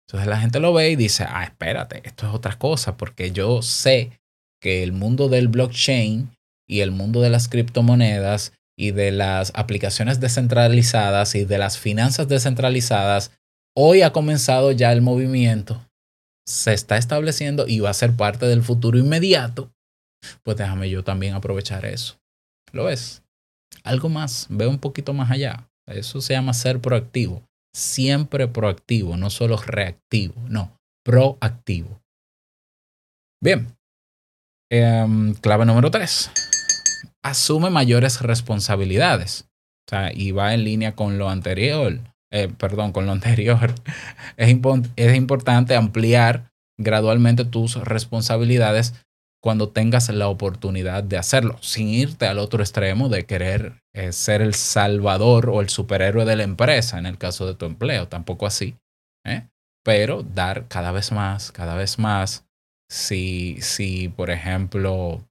Entonces 0.08 0.28
la 0.28 0.40
gente 0.40 0.60
lo 0.60 0.74
ve 0.74 0.92
y 0.92 0.96
dice, 0.96 1.26
ah, 1.28 1.44
espérate, 1.44 2.02
esto 2.06 2.28
es 2.28 2.34
otra 2.34 2.58
cosa, 2.58 2.98
porque 2.98 3.32
yo 3.32 3.62
sé 3.62 4.20
que 4.62 4.82
el 4.82 4.92
mundo 4.92 5.30
del 5.30 5.50
blockchain 5.50 6.36
y 6.68 6.80
el 6.80 6.92
mundo 6.92 7.22
de 7.22 7.30
las 7.30 7.48
criptomonedas 7.48 8.54
y 8.78 8.92
de 8.92 9.12
las 9.12 9.52
aplicaciones 9.56 10.20
descentralizadas 10.20 11.36
y 11.36 11.46
de 11.46 11.58
las 11.58 11.78
finanzas 11.78 12.28
descentralizadas, 12.28 13.32
hoy 13.76 14.02
ha 14.02 14.14
comenzado 14.14 14.72
ya 14.72 14.92
el 14.94 15.02
movimiento, 15.02 15.86
se 16.48 16.74
está 16.74 16.98
estableciendo 16.98 17.68
y 17.68 17.82
va 17.82 17.90
a 17.90 17.94
ser 17.94 18.16
parte 18.16 18.46
del 18.46 18.64
futuro 18.64 18.98
inmediato 18.98 19.72
pues 20.44 20.58
déjame 20.58 20.90
yo 20.90 21.04
también 21.04 21.34
aprovechar 21.34 21.86
eso. 21.86 22.19
¿Lo 22.72 22.86
ves? 22.86 23.24
Algo 23.84 24.10
más, 24.10 24.48
ve 24.50 24.68
un 24.68 24.80
poquito 24.80 25.14
más 25.14 25.32
allá. 25.32 25.70
Eso 25.88 26.22
se 26.22 26.34
llama 26.34 26.54
ser 26.54 26.80
proactivo. 26.80 27.44
Siempre 27.76 28.48
proactivo, 28.48 29.18
no 29.18 29.30
solo 29.30 29.58
reactivo, 29.58 30.36
no, 30.48 30.78
proactivo. 31.04 32.02
Bien. 33.42 33.68
Em, 34.72 35.34
clave 35.36 35.66
número 35.66 35.90
tres. 35.90 36.32
Asume 37.24 37.70
mayores 37.70 38.22
responsabilidades. 38.22 39.50
O 39.88 39.90
sea, 39.90 40.12
y 40.14 40.32
va 40.32 40.54
en 40.54 40.64
línea 40.64 40.96
con 40.96 41.18
lo 41.18 41.30
anterior. 41.30 42.00
eh, 42.32 42.48
perdón, 42.48 42.92
con 42.92 43.06
lo 43.06 43.12
anterior. 43.12 43.74
Es, 44.38 44.56
es 44.96 45.16
importante 45.16 45.76
ampliar 45.76 46.52
gradualmente 46.80 47.44
tus 47.44 47.76
responsabilidades 47.76 48.94
cuando 49.42 49.70
tengas 49.70 50.10
la 50.10 50.28
oportunidad 50.28 51.04
de 51.04 51.18
hacerlo, 51.18 51.58
sin 51.62 51.88
irte 51.88 52.28
al 52.28 52.40
otro 52.40 52.62
extremo 52.62 53.10
de 53.10 53.26
querer 53.26 53.82
eh, 53.94 54.12
ser 54.12 54.42
el 54.42 54.54
salvador 54.54 55.50
o 55.50 55.62
el 55.62 55.70
superhéroe 55.70 56.26
de 56.26 56.36
la 56.36 56.44
empresa 56.44 57.00
en 57.00 57.06
el 57.06 57.18
caso 57.18 57.48
de 57.48 57.56
tu 57.56 57.66
empleo, 57.66 58.08
tampoco 58.08 58.46
así, 58.46 58.76
¿eh? 59.26 59.48
pero 59.84 60.24
dar 60.24 60.68
cada 60.68 60.92
vez 60.92 61.12
más, 61.12 61.52
cada 61.52 61.76
vez 61.76 62.00
más, 62.00 62.46
si, 62.90 63.58
si 63.62 64.10
por 64.10 64.30
ejemplo, 64.30 65.26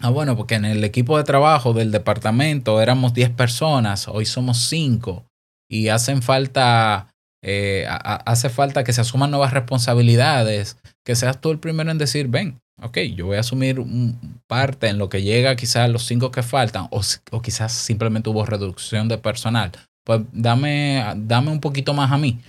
ah 0.00 0.10
bueno, 0.10 0.36
porque 0.36 0.54
en 0.54 0.64
el 0.64 0.82
equipo 0.84 1.18
de 1.18 1.24
trabajo 1.24 1.74
del 1.74 1.92
departamento 1.92 2.80
éramos 2.80 3.12
10 3.12 3.30
personas, 3.30 4.08
hoy 4.08 4.24
somos 4.24 4.58
5 4.68 5.26
y 5.68 5.88
hacen 5.88 6.22
falta, 6.22 7.12
eh, 7.42 7.86
hace 7.88 8.48
falta 8.48 8.82
que 8.82 8.94
se 8.94 9.02
asuman 9.02 9.30
nuevas 9.30 9.52
responsabilidades, 9.52 10.78
que 11.04 11.16
seas 11.16 11.40
tú 11.40 11.50
el 11.50 11.58
primero 11.58 11.90
en 11.90 11.98
decir, 11.98 12.28
ven, 12.28 12.60
ok, 12.82 12.98
yo 13.14 13.26
voy 13.26 13.36
a 13.36 13.40
asumir 13.40 13.82
parte 14.46 14.88
en 14.88 14.98
lo 14.98 15.08
que 15.08 15.22
llega 15.22 15.56
quizás 15.56 15.90
los 15.90 16.04
cinco 16.04 16.30
que 16.30 16.42
faltan, 16.42 16.88
o, 16.90 17.00
o 17.30 17.42
quizás 17.42 17.72
simplemente 17.72 18.30
hubo 18.30 18.44
reducción 18.44 19.08
de 19.08 19.18
personal. 19.18 19.72
Pues 20.04 20.22
dame, 20.32 21.04
dame 21.16 21.50
un 21.50 21.60
poquito 21.60 21.94
más 21.94 22.12
a 22.12 22.18
mí 22.18 22.40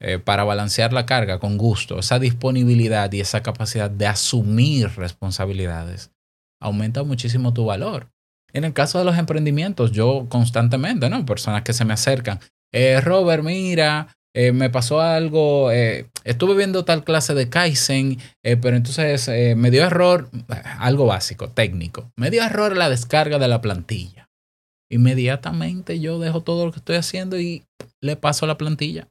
eh, 0.00 0.18
para 0.18 0.44
balancear 0.44 0.92
la 0.92 1.06
carga 1.06 1.40
con 1.40 1.58
gusto. 1.58 1.98
Esa 1.98 2.18
disponibilidad 2.18 3.12
y 3.12 3.20
esa 3.20 3.42
capacidad 3.42 3.90
de 3.90 4.06
asumir 4.06 4.88
responsabilidades 4.96 6.12
aumenta 6.60 7.02
muchísimo 7.02 7.52
tu 7.52 7.64
valor. 7.64 8.10
En 8.52 8.64
el 8.64 8.72
caso 8.72 8.98
de 8.98 9.04
los 9.04 9.18
emprendimientos, 9.18 9.92
yo 9.92 10.26
constantemente, 10.28 11.08
¿no? 11.08 11.24
Personas 11.24 11.62
que 11.62 11.72
se 11.72 11.84
me 11.84 11.94
acercan. 11.94 12.40
Eh, 12.72 13.00
Robert, 13.00 13.42
mira, 13.42 14.16
eh, 14.34 14.52
me 14.52 14.70
pasó 14.70 15.00
algo, 15.00 15.72
eh, 15.72 16.08
estuve 16.24 16.54
viendo 16.54 16.84
tal 16.84 17.02
clase 17.02 17.34
de 17.34 17.48
Kaizen, 17.48 18.18
eh, 18.44 18.56
pero 18.56 18.76
entonces 18.76 19.28
me 19.56 19.70
dio 19.70 19.84
error, 19.84 20.30
algo 20.78 21.06
básico, 21.06 21.48
técnico, 21.50 22.10
me 22.16 22.30
dio 22.30 22.42
error 22.42 22.76
la 22.76 22.88
descarga 22.88 23.38
de 23.38 23.48
la 23.48 23.60
plantilla. 23.60 24.28
Inmediatamente 24.90 26.00
yo 26.00 26.18
dejo 26.18 26.42
todo 26.42 26.66
lo 26.66 26.72
que 26.72 26.78
estoy 26.78 26.96
haciendo 26.96 27.38
y 27.38 27.64
le 28.00 28.16
paso 28.16 28.46
la 28.46 28.58
plantilla. 28.58 29.08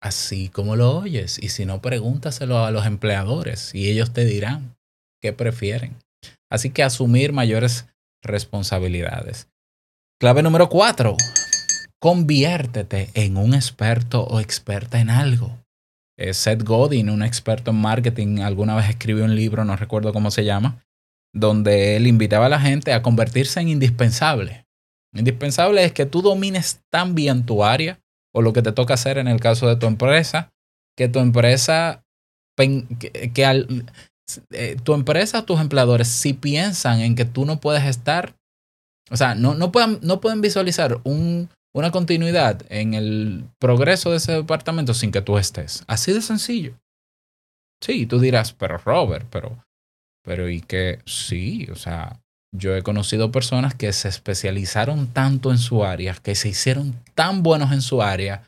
Así 0.00 0.48
como 0.48 0.76
lo 0.76 0.98
oyes. 0.98 1.38
Y 1.42 1.48
si 1.48 1.66
no, 1.66 1.80
pregúntaselo 1.80 2.64
a 2.64 2.70
los 2.70 2.86
empleadores 2.86 3.74
y 3.74 3.90
ellos 3.90 4.12
te 4.12 4.24
dirán 4.24 4.76
qué 5.20 5.32
prefieren. 5.32 5.96
Así 6.50 6.70
que 6.70 6.82
asumir 6.82 7.32
mayores 7.32 7.86
responsabilidades. 8.22 9.48
Clave 10.20 10.42
número 10.42 10.68
cuatro. 10.68 11.16
Conviértete 12.00 13.10
en 13.14 13.36
un 13.36 13.54
experto 13.54 14.24
o 14.24 14.40
experta 14.40 15.00
en 15.00 15.10
algo. 15.10 15.58
Eh, 16.18 16.34
Seth 16.34 16.62
Godin, 16.62 17.10
un 17.10 17.22
experto 17.22 17.70
en 17.70 17.76
marketing, 17.80 18.38
alguna 18.40 18.74
vez 18.74 18.88
escribió 18.88 19.24
un 19.24 19.34
libro, 19.34 19.64
no 19.64 19.76
recuerdo 19.76 20.12
cómo 20.12 20.30
se 20.30 20.44
llama, 20.44 20.82
donde 21.34 21.96
él 21.96 22.06
invitaba 22.06 22.46
a 22.46 22.50
la 22.50 22.60
gente 22.60 22.92
a 22.92 23.02
convertirse 23.02 23.60
en 23.60 23.68
indispensable. 23.68 24.64
Indispensable 25.14 25.84
es 25.84 25.92
que 25.92 26.06
tú 26.06 26.22
domines 26.22 26.80
tan 26.90 27.14
bien 27.14 27.44
tu 27.44 27.64
área 27.64 27.98
o 28.34 28.42
lo 28.42 28.52
que 28.52 28.62
te 28.62 28.72
toca 28.72 28.94
hacer 28.94 29.18
en 29.18 29.28
el 29.28 29.40
caso 29.40 29.66
de 29.66 29.76
tu 29.76 29.86
empresa, 29.86 30.50
que 30.96 31.08
tu 31.08 31.18
empresa, 31.20 32.02
que, 32.56 33.44
al- 33.44 33.86
eh, 34.52 34.76
tu 34.82 34.94
empresa, 34.94 35.44
tus 35.46 35.60
empleadores, 35.60 36.08
si 36.08 36.32
piensan 36.32 37.00
en 37.00 37.14
que 37.14 37.24
tú 37.24 37.44
no 37.46 37.60
puedes 37.60 37.84
estar, 37.84 38.34
o 39.10 39.16
sea, 39.16 39.34
no, 39.34 39.54
no, 39.54 39.72
puedan, 39.72 39.98
no 40.02 40.20
pueden 40.20 40.40
visualizar 40.40 41.00
un, 41.04 41.48
una 41.76 41.90
continuidad 41.90 42.62
en 42.70 42.94
el 42.94 43.44
progreso 43.58 44.10
de 44.10 44.16
ese 44.16 44.32
departamento 44.32 44.94
sin 44.94 45.12
que 45.12 45.20
tú 45.20 45.36
estés. 45.36 45.84
Así 45.86 46.10
de 46.10 46.22
sencillo. 46.22 46.72
Sí, 47.82 48.06
tú 48.06 48.18
dirás, 48.18 48.54
pero 48.54 48.78
Robert, 48.78 49.26
pero, 49.30 49.62
pero 50.24 50.48
y 50.48 50.62
que 50.62 51.00
sí, 51.04 51.68
o 51.70 51.74
sea, 51.74 52.18
yo 52.50 52.74
he 52.74 52.82
conocido 52.82 53.30
personas 53.30 53.74
que 53.74 53.92
se 53.92 54.08
especializaron 54.08 55.08
tanto 55.08 55.50
en 55.50 55.58
su 55.58 55.84
área, 55.84 56.14
que 56.14 56.34
se 56.34 56.48
hicieron 56.48 56.94
tan 57.14 57.42
buenos 57.42 57.70
en 57.72 57.82
su 57.82 58.00
área, 58.00 58.44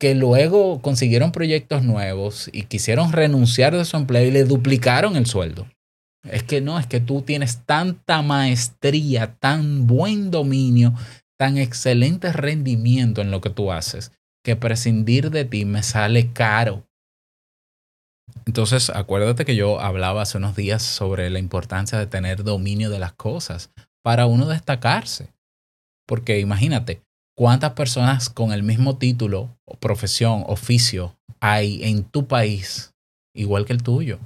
que 0.00 0.14
luego 0.14 0.80
consiguieron 0.80 1.30
proyectos 1.30 1.82
nuevos 1.82 2.48
y 2.54 2.62
quisieron 2.62 3.12
renunciar 3.12 3.76
de 3.76 3.84
su 3.84 3.98
empleo 3.98 4.24
y 4.24 4.30
le 4.30 4.44
duplicaron 4.44 5.16
el 5.16 5.26
sueldo. 5.26 5.66
Es 6.24 6.42
que 6.42 6.62
no, 6.62 6.78
es 6.78 6.86
que 6.86 7.00
tú 7.00 7.20
tienes 7.20 7.66
tanta 7.66 8.22
maestría, 8.22 9.34
tan 9.34 9.86
buen 9.86 10.30
dominio, 10.30 10.94
tan 11.42 11.58
excelente 11.58 12.32
rendimiento 12.32 13.20
en 13.20 13.32
lo 13.32 13.40
que 13.40 13.50
tú 13.50 13.72
haces, 13.72 14.12
que 14.44 14.54
prescindir 14.54 15.32
de 15.32 15.44
ti 15.44 15.64
me 15.64 15.82
sale 15.82 16.32
caro. 16.32 16.86
Entonces, 18.46 18.90
acuérdate 18.90 19.44
que 19.44 19.56
yo 19.56 19.80
hablaba 19.80 20.22
hace 20.22 20.38
unos 20.38 20.54
días 20.54 20.84
sobre 20.84 21.30
la 21.30 21.40
importancia 21.40 21.98
de 21.98 22.06
tener 22.06 22.44
dominio 22.44 22.90
de 22.90 23.00
las 23.00 23.14
cosas 23.14 23.72
para 24.04 24.26
uno 24.26 24.46
destacarse. 24.46 25.34
Porque 26.06 26.38
imagínate, 26.38 27.02
¿cuántas 27.36 27.72
personas 27.72 28.30
con 28.30 28.52
el 28.52 28.62
mismo 28.62 28.98
título, 28.98 29.58
profesión, 29.80 30.44
oficio 30.46 31.16
hay 31.40 31.82
en 31.82 32.04
tu 32.04 32.28
país 32.28 32.92
igual 33.34 33.64
que 33.64 33.72
el 33.72 33.82
tuyo? 33.82 34.20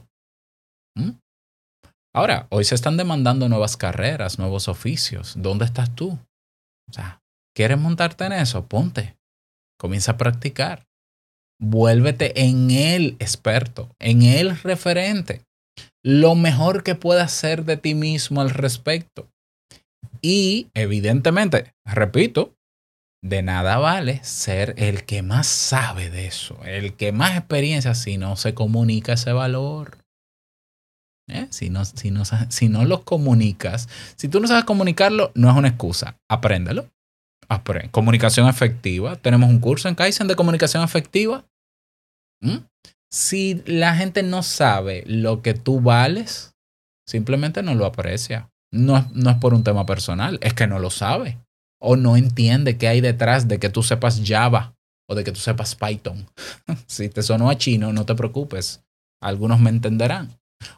¿Mm? 0.94 1.12
Ahora, 2.14 2.46
hoy 2.50 2.64
se 2.64 2.74
están 2.74 2.98
demandando 2.98 3.48
nuevas 3.48 3.78
carreras, 3.78 4.38
nuevos 4.38 4.68
oficios. 4.68 5.32
¿Dónde 5.38 5.64
estás 5.64 5.94
tú? 5.94 6.18
O 6.88 6.92
sea, 6.92 7.20
¿quieres 7.54 7.78
montarte 7.78 8.24
en 8.24 8.32
eso? 8.32 8.66
Ponte. 8.66 9.16
Comienza 9.78 10.12
a 10.12 10.16
practicar 10.16 10.86
vuélvete 11.58 12.42
en 12.42 12.70
el 12.70 13.16
experto, 13.18 13.94
en 13.98 14.22
el 14.22 14.58
referente, 14.58 15.42
lo 16.04 16.34
mejor 16.34 16.82
que 16.82 16.94
puedas 16.94 17.32
hacer 17.32 17.64
de 17.64 17.76
ti 17.76 17.94
mismo 17.94 18.40
al 18.40 18.50
respecto. 18.50 19.28
Y 20.22 20.68
evidentemente, 20.74 21.72
repito, 21.84 22.54
de 23.22 23.42
nada 23.42 23.78
vale 23.78 24.22
ser 24.22 24.74
el 24.76 25.04
que 25.04 25.22
más 25.22 25.46
sabe 25.46 26.10
de 26.10 26.26
eso, 26.26 26.58
el 26.64 26.94
que 26.94 27.12
más 27.12 27.36
experiencia 27.36 27.94
si 27.94 28.18
no 28.18 28.36
se 28.36 28.54
comunica 28.54 29.14
ese 29.14 29.32
valor. 29.32 29.98
¿Eh? 31.28 31.46
Si, 31.50 31.70
no, 31.70 31.84
si, 31.84 32.10
no, 32.10 32.22
si 32.24 32.68
no 32.68 32.84
lo 32.84 33.02
comunicas, 33.02 33.88
si 34.16 34.28
tú 34.28 34.38
no 34.40 34.46
sabes 34.46 34.64
comunicarlo, 34.64 35.32
no 35.34 35.50
es 35.50 35.56
una 35.56 35.68
excusa. 35.68 36.16
Apréndelo. 36.30 36.88
Apre- 37.48 37.90
Comunicación 37.90 38.48
efectiva. 38.48 39.16
Tenemos 39.16 39.48
un 39.50 39.58
curso 39.60 39.88
en 39.88 39.94
Kaizen 39.96 40.28
de 40.28 40.36
comunicación 40.36 40.82
efectiva. 40.84 41.44
¿Mm? 42.40 42.58
Si 43.12 43.62
la 43.66 43.94
gente 43.96 44.22
no 44.22 44.42
sabe 44.42 45.04
lo 45.06 45.42
que 45.42 45.54
tú 45.54 45.80
vales, 45.80 46.54
simplemente 47.08 47.62
no 47.62 47.74
lo 47.74 47.86
aprecia. 47.86 48.48
No 48.72 49.08
no 49.14 49.30
es 49.30 49.36
por 49.38 49.54
un 49.54 49.62
tema 49.64 49.86
personal, 49.86 50.38
es 50.42 50.54
que 50.54 50.66
no 50.66 50.78
lo 50.78 50.90
sabe. 50.90 51.38
o 51.80 51.94
no 51.96 52.16
entiende 52.16 52.78
qué 52.78 52.88
hay 52.88 53.00
detrás 53.00 53.48
de 53.48 53.58
que 53.58 53.68
tú 53.68 53.82
sepas 53.82 54.22
Java 54.24 54.74
o 55.08 55.14
de 55.14 55.22
que 55.24 55.30
tú 55.32 55.38
sepas 55.40 55.74
Python. 55.76 56.26
si 56.86 57.08
te 57.08 57.22
sonó 57.22 57.48
a 57.50 57.56
chino, 57.58 57.92
no 57.92 58.06
te 58.06 58.14
preocupes. 58.14 58.82
Algunos 59.22 59.60
me 59.60 59.70
entenderán. 59.70 60.30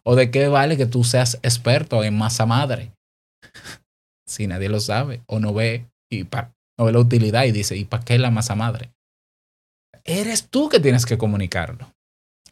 O 0.04 0.16
de 0.16 0.30
qué 0.30 0.48
vale 0.48 0.76
que 0.76 0.86
tú 0.86 1.04
seas 1.04 1.38
experto 1.42 2.02
en 2.04 2.16
masa 2.16 2.46
madre. 2.46 2.92
si 4.26 4.46
nadie 4.46 4.68
lo 4.68 4.80
sabe 4.80 5.22
o 5.26 5.40
no 5.40 5.54
ve 5.54 5.86
y 6.10 6.24
pa- 6.24 6.52
no 6.78 6.84
ve 6.84 6.92
la 6.92 6.98
utilidad 6.98 7.44
y 7.44 7.52
dice, 7.52 7.76
¿y 7.76 7.84
para 7.84 8.04
qué 8.04 8.18
la 8.18 8.30
masa 8.30 8.54
madre? 8.54 8.90
Eres 10.04 10.48
tú 10.48 10.68
que 10.68 10.80
tienes 10.80 11.06
que 11.06 11.18
comunicarlo. 11.18 11.90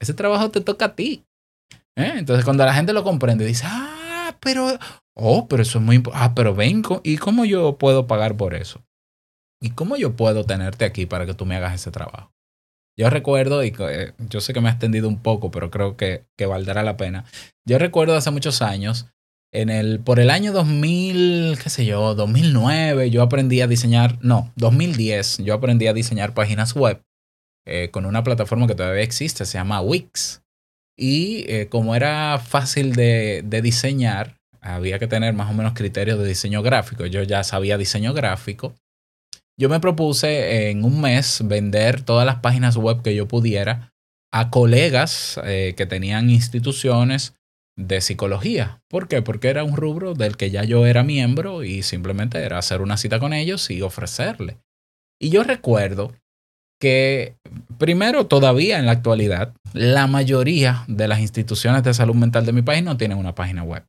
Ese 0.01 0.15
trabajo 0.15 0.51
te 0.51 0.61
toca 0.61 0.87
a 0.87 0.95
ti. 0.95 1.25
¿Eh? 1.97 2.13
Entonces, 2.17 2.45
cuando 2.45 2.65
la 2.65 2.75
gente 2.75 2.93
lo 2.93 3.03
comprende, 3.05 3.45
dice, 3.47 3.65
ah, 3.67 4.37
pero, 4.41 4.79
oh, 5.15 5.49
pero 5.49 5.63
eso 5.63 5.79
es 5.79 5.85
muy 5.85 5.97
importante. 5.97 6.27
Ah, 6.27 6.35
pero 6.35 6.55
ven, 6.55 6.83
¿y 7.03 7.17
cómo 7.17 7.45
yo 7.45 7.77
puedo 7.79 8.07
pagar 8.07 8.37
por 8.37 8.55
eso? 8.55 8.83
¿Y 9.63 9.71
cómo 9.71 9.97
yo 9.97 10.15
puedo 10.17 10.45
tenerte 10.45 10.85
aquí 10.85 11.07
para 11.07 11.25
que 11.25 11.33
tú 11.35 11.47
me 11.47 11.57
hagas 11.57 11.75
ese 11.75 11.91
trabajo? 11.91 12.31
Yo 12.99 13.11
recuerdo, 13.11 13.63
y 13.63 13.75
eh, 13.79 14.13
yo 14.31 14.41
sé 14.41 14.55
que 14.55 14.61
me 14.61 14.69
he 14.69 14.73
extendido 14.73 15.09
un 15.09 15.21
poco, 15.23 15.51
pero 15.51 15.71
creo 15.71 15.97
que, 15.97 16.25
valdrá 16.47 16.83
la 16.83 16.97
pena. 16.97 17.25
Yo 17.67 17.79
recuerdo 17.79 18.17
hace 18.17 18.31
muchos 18.31 18.63
años, 18.63 19.07
en 19.53 19.69
el, 19.69 20.01
por 20.01 20.19
el 20.19 20.31
año 20.31 20.53
2000, 20.53 21.59
qué 21.63 21.71
sé 21.71 21.85
yo, 21.85 22.15
2009, 22.15 23.11
yo 23.11 23.23
aprendí 23.23 23.61
a 23.61 23.67
diseñar, 23.67 24.19
no, 24.23 24.53
2010, 24.57 25.39
yo 25.39 25.55
aprendí 25.55 25.87
a 25.87 25.93
diseñar 25.93 26.35
páginas 26.35 26.75
web 26.75 27.03
eh, 27.67 27.91
con 27.91 28.07
una 28.07 28.25
plataforma 28.25 28.67
que 28.67 28.75
todavía 28.75 29.03
existe, 29.03 29.45
se 29.45 29.59
llama 29.59 29.81
Wix. 29.81 30.43
Y 30.99 31.45
eh, 31.49 31.69
como 31.69 31.95
era 31.95 32.39
fácil 32.39 32.95
de 32.95 33.43
diseñar, 33.63 34.37
había 34.67 34.99
que 34.99 35.07
tener 35.07 35.35
más 35.35 35.51
o 35.51 35.55
menos 35.55 35.75
criterios 35.75 36.19
de 36.19 36.27
diseño 36.27 36.63
gráfico. 36.63 37.07
Yo 37.07 37.23
ya 37.23 37.45
sabía 37.45 37.79
diseño 37.79 38.13
gráfico. 38.13 38.75
Yo 39.59 39.69
me 39.69 39.81
propuse 39.81 40.71
en 40.71 40.85
un 40.85 41.01
mes 41.01 41.41
vender 41.45 42.03
todas 42.03 42.27
las 42.27 42.37
páginas 42.37 42.77
web 42.77 43.03
que 43.03 43.15
yo 43.15 43.27
pudiera 43.27 43.93
a 44.33 44.51
colegas 44.51 45.41
eh, 45.45 45.75
que 45.77 45.87
tenían 45.87 46.29
instituciones 46.29 47.35
de 47.79 48.01
psicología. 48.01 48.83
¿Por 48.89 49.09
qué? 49.09 49.23
Porque 49.23 49.49
era 49.49 49.65
un 49.65 49.77
rubro 49.77 50.15
del 50.15 50.37
que 50.37 50.51
ya 50.51 50.65
yo 50.65 50.87
era 50.87 51.03
miembro 51.03 51.63
y 51.63 51.83
simplemente 51.83 52.39
era 52.39 52.59
hacer 52.59 52.83
una 52.83 52.97
cita 52.97 53.19
con 53.19 53.33
ellos 53.33 53.71
y 53.71 53.83
ofrecerle. 53.83 54.59
Y 55.19 55.31
yo 55.31 55.43
recuerdo 55.43 56.13
que 56.79 57.37
primero 57.79 58.27
todavía 58.27 58.79
en 58.79 58.87
la 58.87 58.93
actualidad 58.93 59.55
la 59.73 60.07
mayoría 60.07 60.85
de 60.89 61.09
las 61.09 61.21
instituciones 61.21 61.83
de 61.83 61.95
salud 61.95 62.15
mental 62.15 62.45
de 62.45 62.53
mi 62.53 62.63
país 62.63 62.83
no 62.83 62.97
tienen 62.97 63.19
una 63.19 63.35
página 63.35 63.63
web. 63.63 63.85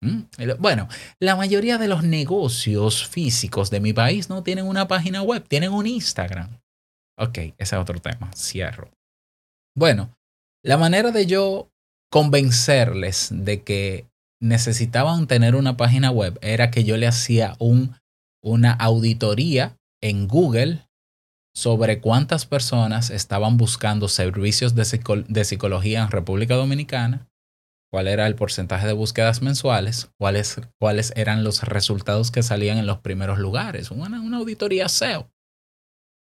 ¿Mm? 0.00 0.22
Bueno, 0.58 0.88
la 1.20 1.34
mayoría 1.34 1.78
de 1.78 1.88
los 1.88 2.04
negocios 2.04 3.06
físicos 3.08 3.70
de 3.70 3.80
mi 3.80 3.92
país 3.92 4.28
no 4.28 4.42
tienen 4.42 4.66
una 4.66 4.86
página 4.86 5.22
web, 5.22 5.46
tienen 5.48 5.72
un 5.72 5.86
Instagram. 5.86 6.60
Ok, 7.18 7.38
ese 7.38 7.54
es 7.58 7.72
otro 7.74 7.98
tema, 8.00 8.30
cierro. 8.34 8.90
Bueno, 9.76 10.16
la 10.64 10.76
manera 10.76 11.10
de 11.10 11.26
yo 11.26 11.70
convencerles 12.10 13.30
de 13.32 13.62
que 13.62 14.06
necesitaban 14.40 15.26
tener 15.26 15.56
una 15.56 15.76
página 15.76 16.10
web 16.10 16.38
era 16.42 16.70
que 16.70 16.84
yo 16.84 16.96
le 16.96 17.08
hacía 17.08 17.56
un, 17.58 17.96
una 18.42 18.72
auditoría 18.72 19.76
en 20.00 20.28
Google 20.28 20.88
sobre 21.56 22.00
cuántas 22.00 22.46
personas 22.46 23.10
estaban 23.10 23.56
buscando 23.56 24.06
servicios 24.06 24.76
de, 24.76 24.84
psico 24.84 25.16
de 25.16 25.44
psicología 25.44 26.02
en 26.02 26.10
República 26.10 26.54
Dominicana, 26.54 27.26
cuál 27.90 28.08
era 28.08 28.26
el 28.26 28.34
porcentaje 28.34 28.86
de 28.86 28.92
búsquedas 28.92 29.42
mensuales, 29.42 30.10
cuáles, 30.18 31.12
eran 31.16 31.44
los 31.44 31.62
resultados 31.62 32.30
que 32.30 32.42
salían 32.42 32.78
en 32.78 32.86
los 32.86 32.98
primeros 32.98 33.38
lugares, 33.38 33.90
una, 33.90 34.18
auditoría 34.36 34.88
SEO. 34.88 35.30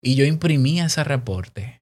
Y 0.03 0.15
yo 0.15 0.25
imprimía 0.25 0.85
ese 0.85 1.03
reporte 1.03 1.81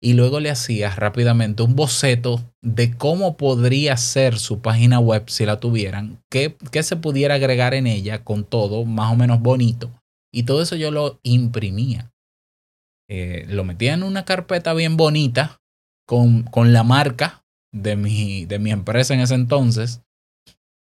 y 0.00 0.12
luego 0.12 0.38
le 0.38 0.50
hacía 0.50 0.90
rápidamente 0.90 1.62
un 1.62 1.74
boceto 1.74 2.52
de 2.62 2.96
cómo 2.96 3.36
podría 3.36 3.96
ser 3.96 4.38
su 4.38 4.60
página 4.60 5.00
web 5.00 5.28
si 5.28 5.46
la 5.46 5.58
tuvieran, 5.58 6.22
qué, 6.30 6.56
qué 6.70 6.82
se 6.82 6.96
pudiera 6.96 7.34
agregar 7.34 7.74
en 7.74 7.88
ella 7.88 8.22
con 8.22 8.44
todo 8.44 8.84
más 8.84 9.12
o 9.12 9.16
menos 9.16 9.40
bonito. 9.40 9.90
Y 10.32 10.44
todo 10.44 10.62
eso 10.62 10.76
yo 10.76 10.90
lo 10.90 11.18
imprimía. 11.22 12.12
Eh, 13.08 13.46
lo 13.48 13.64
metía 13.64 13.94
en 13.94 14.02
una 14.02 14.24
carpeta 14.24 14.74
bien 14.74 14.96
bonita 14.96 15.58
con, 16.06 16.42
con 16.42 16.72
la 16.72 16.84
marca 16.84 17.45
de 17.82 17.96
mi, 17.96 18.46
de 18.46 18.58
mi 18.58 18.70
empresa 18.70 19.14
en 19.14 19.20
ese 19.20 19.34
entonces. 19.34 20.02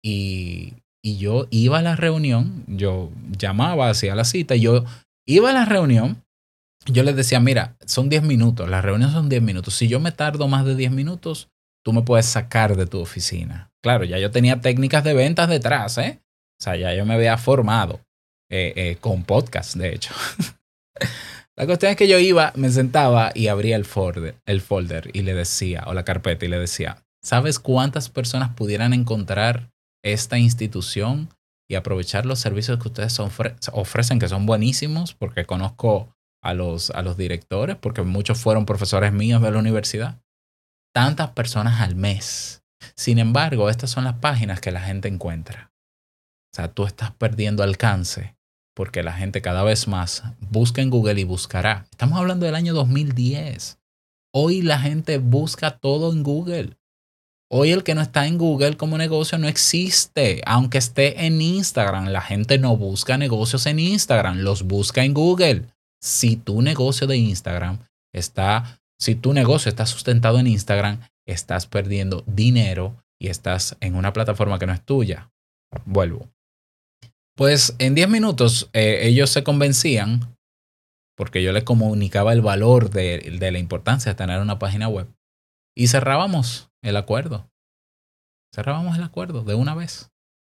Y, 0.03 0.73
y 1.03 1.17
yo 1.17 1.47
iba 1.51 1.79
a 1.79 1.81
la 1.81 1.95
reunión, 1.95 2.63
yo 2.67 3.11
llamaba, 3.37 3.89
hacía 3.89 4.15
la 4.15 4.23
cita, 4.23 4.55
yo 4.55 4.85
iba 5.25 5.49
a 5.49 5.53
la 5.53 5.65
reunión, 5.65 6.23
yo 6.85 7.03
les 7.03 7.15
decía, 7.15 7.39
mira, 7.39 7.75
son 7.85 8.09
10 8.09 8.23
minutos, 8.23 8.69
las 8.69 8.83
reuniones 8.83 9.13
son 9.13 9.29
10 9.29 9.41
minutos. 9.41 9.75
Si 9.75 9.87
yo 9.87 9.99
me 9.99 10.11
tardo 10.11 10.47
más 10.47 10.65
de 10.65 10.75
10 10.75 10.91
minutos, 10.91 11.49
tú 11.83 11.93
me 11.93 12.01
puedes 12.01 12.25
sacar 12.25 12.75
de 12.75 12.85
tu 12.85 12.99
oficina. 12.99 13.71
Claro, 13.83 14.05
ya 14.05 14.17
yo 14.17 14.31
tenía 14.31 14.61
técnicas 14.61 15.03
de 15.03 15.13
ventas 15.13 15.49
detrás, 15.49 15.97
¿eh? 15.97 16.21
O 16.59 16.63
sea, 16.63 16.75
ya 16.75 16.93
yo 16.93 17.05
me 17.05 17.13
había 17.13 17.37
formado 17.37 18.01
eh, 18.49 18.73
eh, 18.75 18.97
con 18.99 19.23
podcast, 19.23 19.75
de 19.75 19.93
hecho. 19.93 20.13
La 21.57 21.65
cuestión 21.65 21.89
es 21.89 21.97
que 21.97 22.07
yo 22.07 22.19
iba, 22.19 22.53
me 22.55 22.69
sentaba 22.69 23.31
y 23.33 23.47
abría 23.47 23.75
el 23.77 23.85
folder, 23.85 24.35
el 24.45 24.61
folder 24.61 25.09
y 25.13 25.23
le 25.23 25.33
decía, 25.33 25.85
o 25.87 25.95
la 25.95 26.05
carpeta 26.05 26.45
y 26.45 26.49
le 26.49 26.59
decía, 26.59 27.03
¿sabes 27.23 27.57
cuántas 27.57 28.09
personas 28.09 28.53
pudieran 28.53 28.93
encontrar 28.93 29.71
esta 30.03 30.37
institución 30.37 31.29
y 31.67 31.73
aprovechar 31.73 32.27
los 32.27 32.39
servicios 32.39 32.79
que 32.79 32.89
ustedes 32.89 33.19
ofre 33.19 33.55
ofrecen, 33.71 34.19
que 34.19 34.29
son 34.29 34.45
buenísimos, 34.45 35.15
porque 35.15 35.45
conozco 35.45 36.15
a 36.43 36.53
los, 36.53 36.91
a 36.91 37.01
los 37.01 37.17
directores, 37.17 37.75
porque 37.75 38.03
muchos 38.03 38.39
fueron 38.39 38.67
profesores 38.67 39.11
míos 39.11 39.41
de 39.41 39.49
la 39.49 39.57
universidad? 39.57 40.21
Tantas 40.93 41.31
personas 41.31 41.81
al 41.81 41.95
mes. 41.95 42.61
Sin 42.95 43.17
embargo, 43.17 43.71
estas 43.71 43.89
son 43.89 44.03
las 44.03 44.19
páginas 44.19 44.61
que 44.61 44.71
la 44.71 44.81
gente 44.81 45.07
encuentra. 45.07 45.71
O 46.53 46.55
sea, 46.55 46.71
tú 46.71 46.85
estás 46.85 47.11
perdiendo 47.13 47.63
alcance 47.63 48.36
porque 48.77 49.01
la 49.01 49.13
gente 49.13 49.41
cada 49.41 49.63
vez 49.63 49.87
más 49.87 50.21
busca 50.51 50.83
en 50.83 50.91
Google 50.91 51.19
y 51.19 51.23
buscará. 51.23 51.87
Estamos 51.89 52.19
hablando 52.19 52.45
del 52.45 52.53
año 52.53 52.75
2010. 52.75 53.79
Hoy 54.31 54.61
la 54.61 54.77
gente 54.77 55.17
busca 55.17 55.79
todo 55.79 56.13
en 56.13 56.21
Google. 56.21 56.77
Hoy 57.49 57.71
el 57.71 57.83
que 57.83 57.95
no 57.95 58.01
está 58.01 58.27
en 58.27 58.37
Google 58.37 58.77
como 58.77 58.99
negocio 58.99 59.39
no 59.39 59.47
existe, 59.47 60.43
aunque 60.45 60.77
esté 60.77 61.25
en 61.25 61.41
Instagram. 61.41 62.09
La 62.09 62.21
gente 62.21 62.59
no 62.59 62.77
busca 62.77 63.17
negocios 63.17 63.65
en 63.65 63.79
Instagram, 63.79 64.41
los 64.41 64.61
busca 64.61 65.03
en 65.03 65.15
Google. 65.15 65.63
Si 65.99 66.35
tu 66.35 66.61
negocio 66.61 67.07
de 67.07 67.17
Instagram 67.17 67.79
está, 68.13 68.79
si 68.99 69.15
tu 69.15 69.33
negocio 69.33 69.69
está 69.69 69.87
sustentado 69.87 70.37
en 70.37 70.45
Instagram, 70.45 70.99
estás 71.25 71.65
perdiendo 71.65 72.23
dinero 72.27 72.95
y 73.19 73.29
estás 73.29 73.75
en 73.79 73.95
una 73.95 74.13
plataforma 74.13 74.59
que 74.59 74.67
no 74.67 74.73
es 74.73 74.85
tuya. 74.85 75.31
Vuelvo. 75.85 76.29
Pues 77.37 77.75
en 77.77 77.93
10 77.93 78.09
minutos 78.09 78.67
eh, 78.73 79.01
ellos 79.03 79.29
se 79.29 79.43
convencían, 79.43 80.35
porque 81.15 81.43
yo 81.43 81.51
les 81.51 81.63
comunicaba 81.63 82.33
el 82.33 82.41
valor 82.41 82.89
de, 82.89 83.37
la 83.39 83.59
importancia 83.59 84.11
de 84.11 84.17
tener 84.17 84.41
una 84.41 84.57
página 84.57 84.87
web, 84.87 85.07
y 85.75 85.87
cerrábamos 85.87 86.71
el 86.81 86.97
acuerdo. 86.97 87.47
Cerrábamos 88.55 88.97
el 88.97 89.03
acuerdo 89.03 89.43
de 89.43 89.53
una 89.53 89.75
vez. 89.75 90.09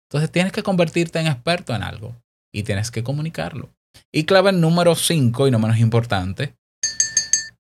Entonces 0.09 0.31
tienes 0.31 0.51
que 0.51 0.63
convertirte 0.63 1.19
en 1.19 1.27
experto 1.27 1.75
en 1.75 1.83
algo 1.83 2.15
y 2.51 2.63
tienes 2.63 2.89
que 2.89 3.03
comunicarlo. 3.03 3.69
Y 4.11 4.23
clave 4.23 4.51
número 4.51 4.95
5, 4.95 5.47
y 5.47 5.51
no 5.51 5.59
menos 5.59 5.77
importante, 5.77 6.55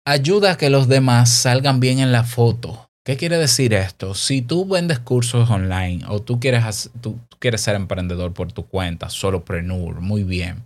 ayuda 0.04 0.52
a 0.52 0.56
que 0.56 0.68
los 0.68 0.88
demás 0.88 1.30
salgan 1.30 1.78
bien 1.78 2.00
en 2.00 2.10
la 2.10 2.24
foto. 2.24 2.90
¿Qué 3.04 3.16
quiere 3.16 3.38
decir 3.38 3.72
esto? 3.72 4.14
Si 4.14 4.42
tú 4.42 4.66
vendes 4.66 4.98
cursos 4.98 5.48
online 5.48 6.04
o 6.08 6.22
tú 6.22 6.40
quieres, 6.40 6.90
tú 7.00 7.20
quieres 7.46 7.60
ser 7.60 7.76
emprendedor 7.76 8.34
por 8.34 8.50
tu 8.50 8.66
cuenta, 8.66 9.08
solopreneur, 9.08 10.00
muy 10.00 10.24
bien. 10.24 10.64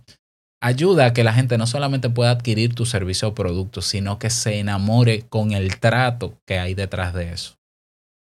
Ayuda 0.63 1.05
a 1.05 1.13
que 1.13 1.23
la 1.23 1.31
gente 1.31 1.59
no 1.59 1.67
solamente 1.67 2.09
pueda 2.09 2.31
adquirir 2.31 2.73
tu 2.73 2.87
servicio 2.87 3.27
o 3.27 3.35
producto, 3.35 3.83
sino 3.83 4.17
que 4.17 4.31
se 4.31 4.57
enamore 4.57 5.27
con 5.29 5.51
el 5.51 5.79
trato 5.79 6.39
que 6.47 6.57
hay 6.57 6.73
detrás 6.73 7.13
de 7.13 7.33
eso. 7.33 7.53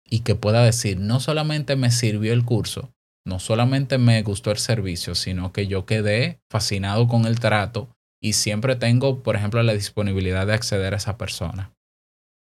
Y 0.04 0.20
que 0.20 0.34
pueda 0.34 0.64
decir, 0.64 0.98
no 0.98 1.20
solamente 1.20 1.76
me 1.76 1.92
sirvió 1.92 2.32
el 2.32 2.44
curso, 2.44 2.90
no 3.24 3.38
solamente 3.38 3.96
me 3.96 4.20
gustó 4.24 4.50
el 4.50 4.58
servicio, 4.58 5.14
sino 5.14 5.52
que 5.52 5.68
yo 5.68 5.86
quedé 5.86 6.40
fascinado 6.50 7.06
con 7.06 7.26
el 7.26 7.38
trato 7.38 7.90
y 8.20 8.32
siempre 8.32 8.74
tengo, 8.74 9.22
por 9.22 9.36
ejemplo, 9.36 9.62
la 9.62 9.72
disponibilidad 9.72 10.48
de 10.48 10.54
acceder 10.54 10.94
a 10.94 10.96
esa 10.96 11.16
persona. 11.16 11.72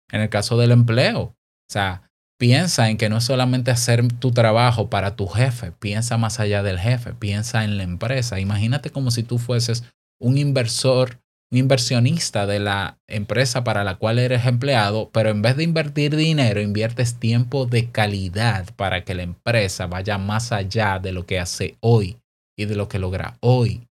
En 0.10 0.22
el 0.22 0.30
caso 0.30 0.58
del 0.58 0.72
empleo, 0.72 1.22
o 1.22 1.36
sea, 1.70 2.10
piensa 2.42 2.90
en 2.90 2.98
que 2.98 3.08
no 3.08 3.18
es 3.18 3.24
solamente 3.26 3.70
hacer 3.70 4.08
tu 4.14 4.32
trabajo 4.32 4.90
para 4.90 5.16
tu 5.16 5.28
jefe, 5.28 5.72
piensa 5.74 6.18
más 6.18 6.40
allá 6.40 6.64
del 6.64 6.80
jefe, 6.80 7.14
piensa 7.14 7.64
en 7.64 7.78
la 7.78 7.84
empresa. 7.84 8.40
Imagínate 8.40 8.90
como 8.90 9.12
si 9.12 9.22
tú 9.22 9.38
fueses 9.38 9.84
un 10.20 10.40
inversor, 10.40 11.20
un 11.52 11.60
inversionista 11.60 12.48
de 12.48 12.58
la 12.58 12.98
empresa 13.08 13.64
para 13.64 13.84
la 13.84 14.00
cual 14.00 14.18
eres 14.18 14.48
empleado, 14.48 15.12
pero 15.14 15.30
en 15.30 15.44
vez 15.44 15.56
de 15.56 15.66
invertir 15.66 16.16
dinero, 16.16 16.62
inviertes 16.62 17.20
tiempo 17.20 17.68
de 17.68 17.92
calidad 17.92 18.74
para 18.76 19.04
que 19.04 19.14
la 19.14 19.22
empresa 19.22 19.86
vaya 19.86 20.18
más 20.18 20.52
allá 20.52 20.98
de 20.98 21.12
lo 21.12 21.28
que 21.28 21.40
hace 21.40 21.78
hoy 21.80 22.18
y 22.58 22.66
de 22.66 22.74
lo 22.76 22.90
que 22.90 22.98
logra 22.98 23.38
hoy. 23.42 23.88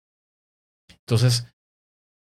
Entonces, 1.06 1.46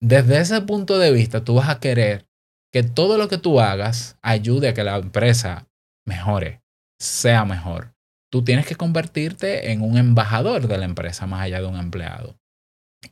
desde 0.02 0.38
ese 0.38 0.60
punto 0.60 0.98
de 0.98 1.12
vista, 1.12 1.44
tú 1.44 1.54
vas 1.54 1.70
a 1.70 1.80
querer 1.80 2.26
que 2.74 2.82
todo 2.82 3.16
lo 3.16 3.28
que 3.28 3.38
tú 3.38 3.58
hagas 3.58 4.18
ayude 4.20 4.68
a 4.68 4.74
que 4.74 4.84
la 4.84 4.98
empresa 4.98 5.66
mejore, 6.10 6.60
sea 6.98 7.44
mejor. 7.44 7.94
Tú 8.32 8.42
tienes 8.42 8.66
que 8.66 8.74
convertirte 8.74 9.70
en 9.70 9.80
un 9.80 9.96
embajador 9.96 10.66
de 10.66 10.76
la 10.76 10.84
empresa 10.84 11.26
más 11.26 11.42
allá 11.42 11.60
de 11.60 11.66
un 11.66 11.76
empleado. 11.76 12.36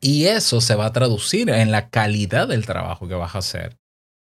Y 0.01 0.27
eso 0.27 0.61
se 0.61 0.75
va 0.75 0.87
a 0.87 0.93
traducir 0.93 1.49
en 1.49 1.71
la 1.71 1.91
calidad 1.91 2.49
del 2.49 2.67
trabajo 2.67 3.09
que 3.09 3.15
vas 3.15 3.35
a 3.35 3.39
hacer. 3.39 3.77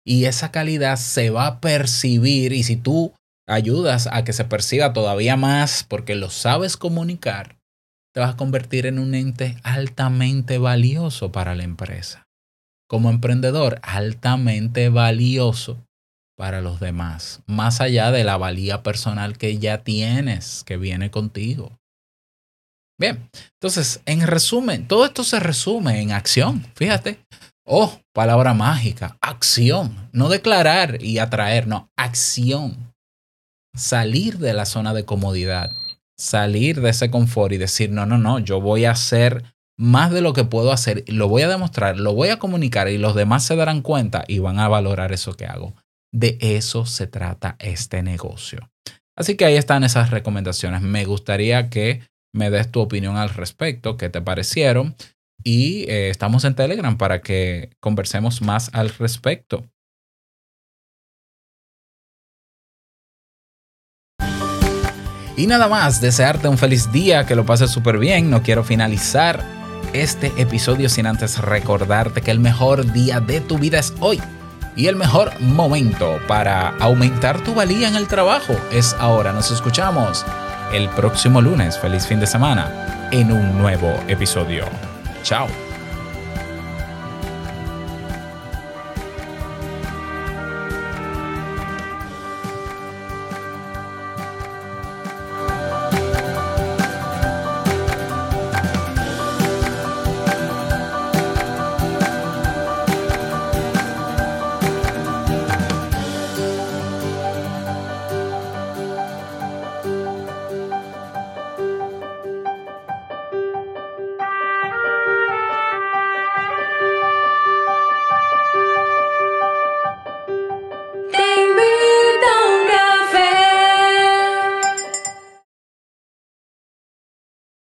Y 0.07 0.25
esa 0.25 0.51
calidad 0.51 0.97
se 0.97 1.31
va 1.31 1.47
a 1.47 1.61
percibir 1.61 2.53
y 2.53 2.63
si 2.63 2.77
tú 2.77 3.13
ayudas 3.47 4.09
a 4.11 4.25
que 4.25 4.33
se 4.33 4.45
perciba 4.45 4.93
todavía 4.93 5.37
más 5.37 5.85
porque 5.85 6.15
lo 6.15 6.31
sabes 6.31 6.77
comunicar, 6.77 7.59
te 8.15 8.21
vas 8.21 8.35
a 8.35 8.37
convertir 8.37 8.87
en 8.87 8.99
un 8.99 9.15
ente 9.15 9.57
altamente 9.63 10.59
valioso 10.59 11.33
para 11.33 11.55
la 11.55 11.65
empresa. 11.65 12.29
Como 12.89 13.11
emprendedor, 13.11 13.81
altamente 13.83 14.89
valioso 14.89 15.85
para 16.41 16.63
los 16.63 16.81
demás, 16.81 17.43
más 17.47 17.83
allá 17.83 18.11
de 18.11 18.25
la 18.25 18.39
valía 18.39 18.83
personal 18.83 19.37
que 19.37 19.59
ya 19.59 19.85
tienes, 19.85 20.65
que 20.65 20.79
viene 20.79 21.11
contigo. 21.11 21.79
Bien, 22.99 23.29
entonces, 23.61 24.01
en 24.07 24.27
resumen, 24.27 24.89
todo 24.89 25.05
esto 25.05 25.23
se 25.23 25.39
resume 25.39 26.01
en 26.01 26.13
acción, 26.13 26.65
fíjate. 26.77 27.19
Oh, 27.67 28.01
palabra 28.15 28.55
mágica, 28.55 29.19
acción, 29.21 30.09
no 30.13 30.31
declarar 30.31 31.03
y 31.03 31.19
atraer, 31.19 31.67
no, 31.67 31.91
acción. 31.95 32.95
Salir 33.77 34.39
de 34.39 34.55
la 34.55 34.65
zona 34.65 34.95
de 34.95 35.05
comodidad, 35.05 35.73
salir 36.19 36.81
de 36.81 36.89
ese 36.89 37.11
confort 37.11 37.53
y 37.53 37.59
decir, 37.59 37.91
no, 37.91 38.07
no, 38.07 38.17
no, 38.17 38.39
yo 38.39 38.63
voy 38.63 38.87
a 38.87 38.93
hacer 38.93 39.45
más 39.79 40.11
de 40.11 40.23
lo 40.23 40.33
que 40.33 40.45
puedo 40.45 40.73
hacer, 40.73 41.05
lo 41.07 41.29
voy 41.29 41.43
a 41.43 41.49
demostrar, 41.49 41.99
lo 41.99 42.15
voy 42.15 42.31
a 42.31 42.39
comunicar 42.39 42.89
y 42.89 42.97
los 42.97 43.15
demás 43.15 43.45
se 43.45 43.57
darán 43.57 43.83
cuenta 43.83 44.25
y 44.27 44.39
van 44.39 44.59
a 44.59 44.69
valorar 44.69 45.13
eso 45.13 45.35
que 45.35 45.45
hago. 45.45 45.75
De 46.13 46.39
eso 46.41 46.87
se 46.87 47.07
trata 47.07 47.57
este 47.59 48.03
negocio. 48.03 48.71
Así 49.17 49.37
que 49.37 49.45
ahí 49.45 49.57
están 49.57 49.85
esas 49.85 50.11
recomendaciones. 50.11 50.83
Me 50.83 51.05
gustaría 51.05 51.69
que 51.69 52.03
me 52.33 52.51
des 52.51 52.71
tu 52.71 52.81
opinión 52.81 53.17
al 53.17 53.31
respecto, 53.31 53.97
qué 53.97 54.09
te 54.09 54.23
parecieron. 54.23 54.97
Y 55.45 55.85
eh, 55.91 56.11
estamos 56.11 56.45
en 56.45 56.55
Telegram 56.55 56.97
para 56.97 57.21
que 57.21 57.71
conversemos 57.81 58.43
más 58.43 58.71
al 58.73 58.91
respecto. 58.91 59.65
Y 65.37 65.47
nada 65.47 65.69
más, 65.69 66.03
desearte 66.03 66.49
un 66.49 66.59
feliz 66.59 66.93
día, 66.93 67.25
que 67.25 67.35
lo 67.35 67.47
pases 67.47 67.71
súper 67.71 67.99
bien. 67.99 68.31
No 68.31 68.43
quiero 68.43 68.63
finalizar 68.63 69.43
este 69.95 70.33
episodio 70.37 70.89
sin 70.89 71.07
antes 71.07 71.39
recordarte 71.39 72.21
que 72.21 72.31
el 72.31 72.41
mejor 72.41 72.93
día 72.93 73.21
de 73.21 73.41
tu 73.41 73.59
vida 73.59 73.79
es 73.79 73.95
hoy. 74.01 74.21
Y 74.77 74.87
el 74.87 74.97
mejor 74.97 75.33
momento 75.41 76.19
para 76.27 76.71
aumentar 76.79 77.43
tu 77.43 77.55
valía 77.55 77.89
en 77.89 77.97
el 77.97 78.07
trabajo 78.07 78.55
es 78.71 78.95
ahora. 78.99 79.33
Nos 79.33 79.51
escuchamos 79.51 80.25
el 80.73 80.89
próximo 80.91 81.41
lunes. 81.41 81.79
Feliz 81.79 82.07
fin 82.07 82.21
de 82.21 82.27
semana 82.27 83.09
en 83.11 83.33
un 83.33 83.59
nuevo 83.59 83.93
episodio. 84.09 84.65
Chao. 85.23 85.70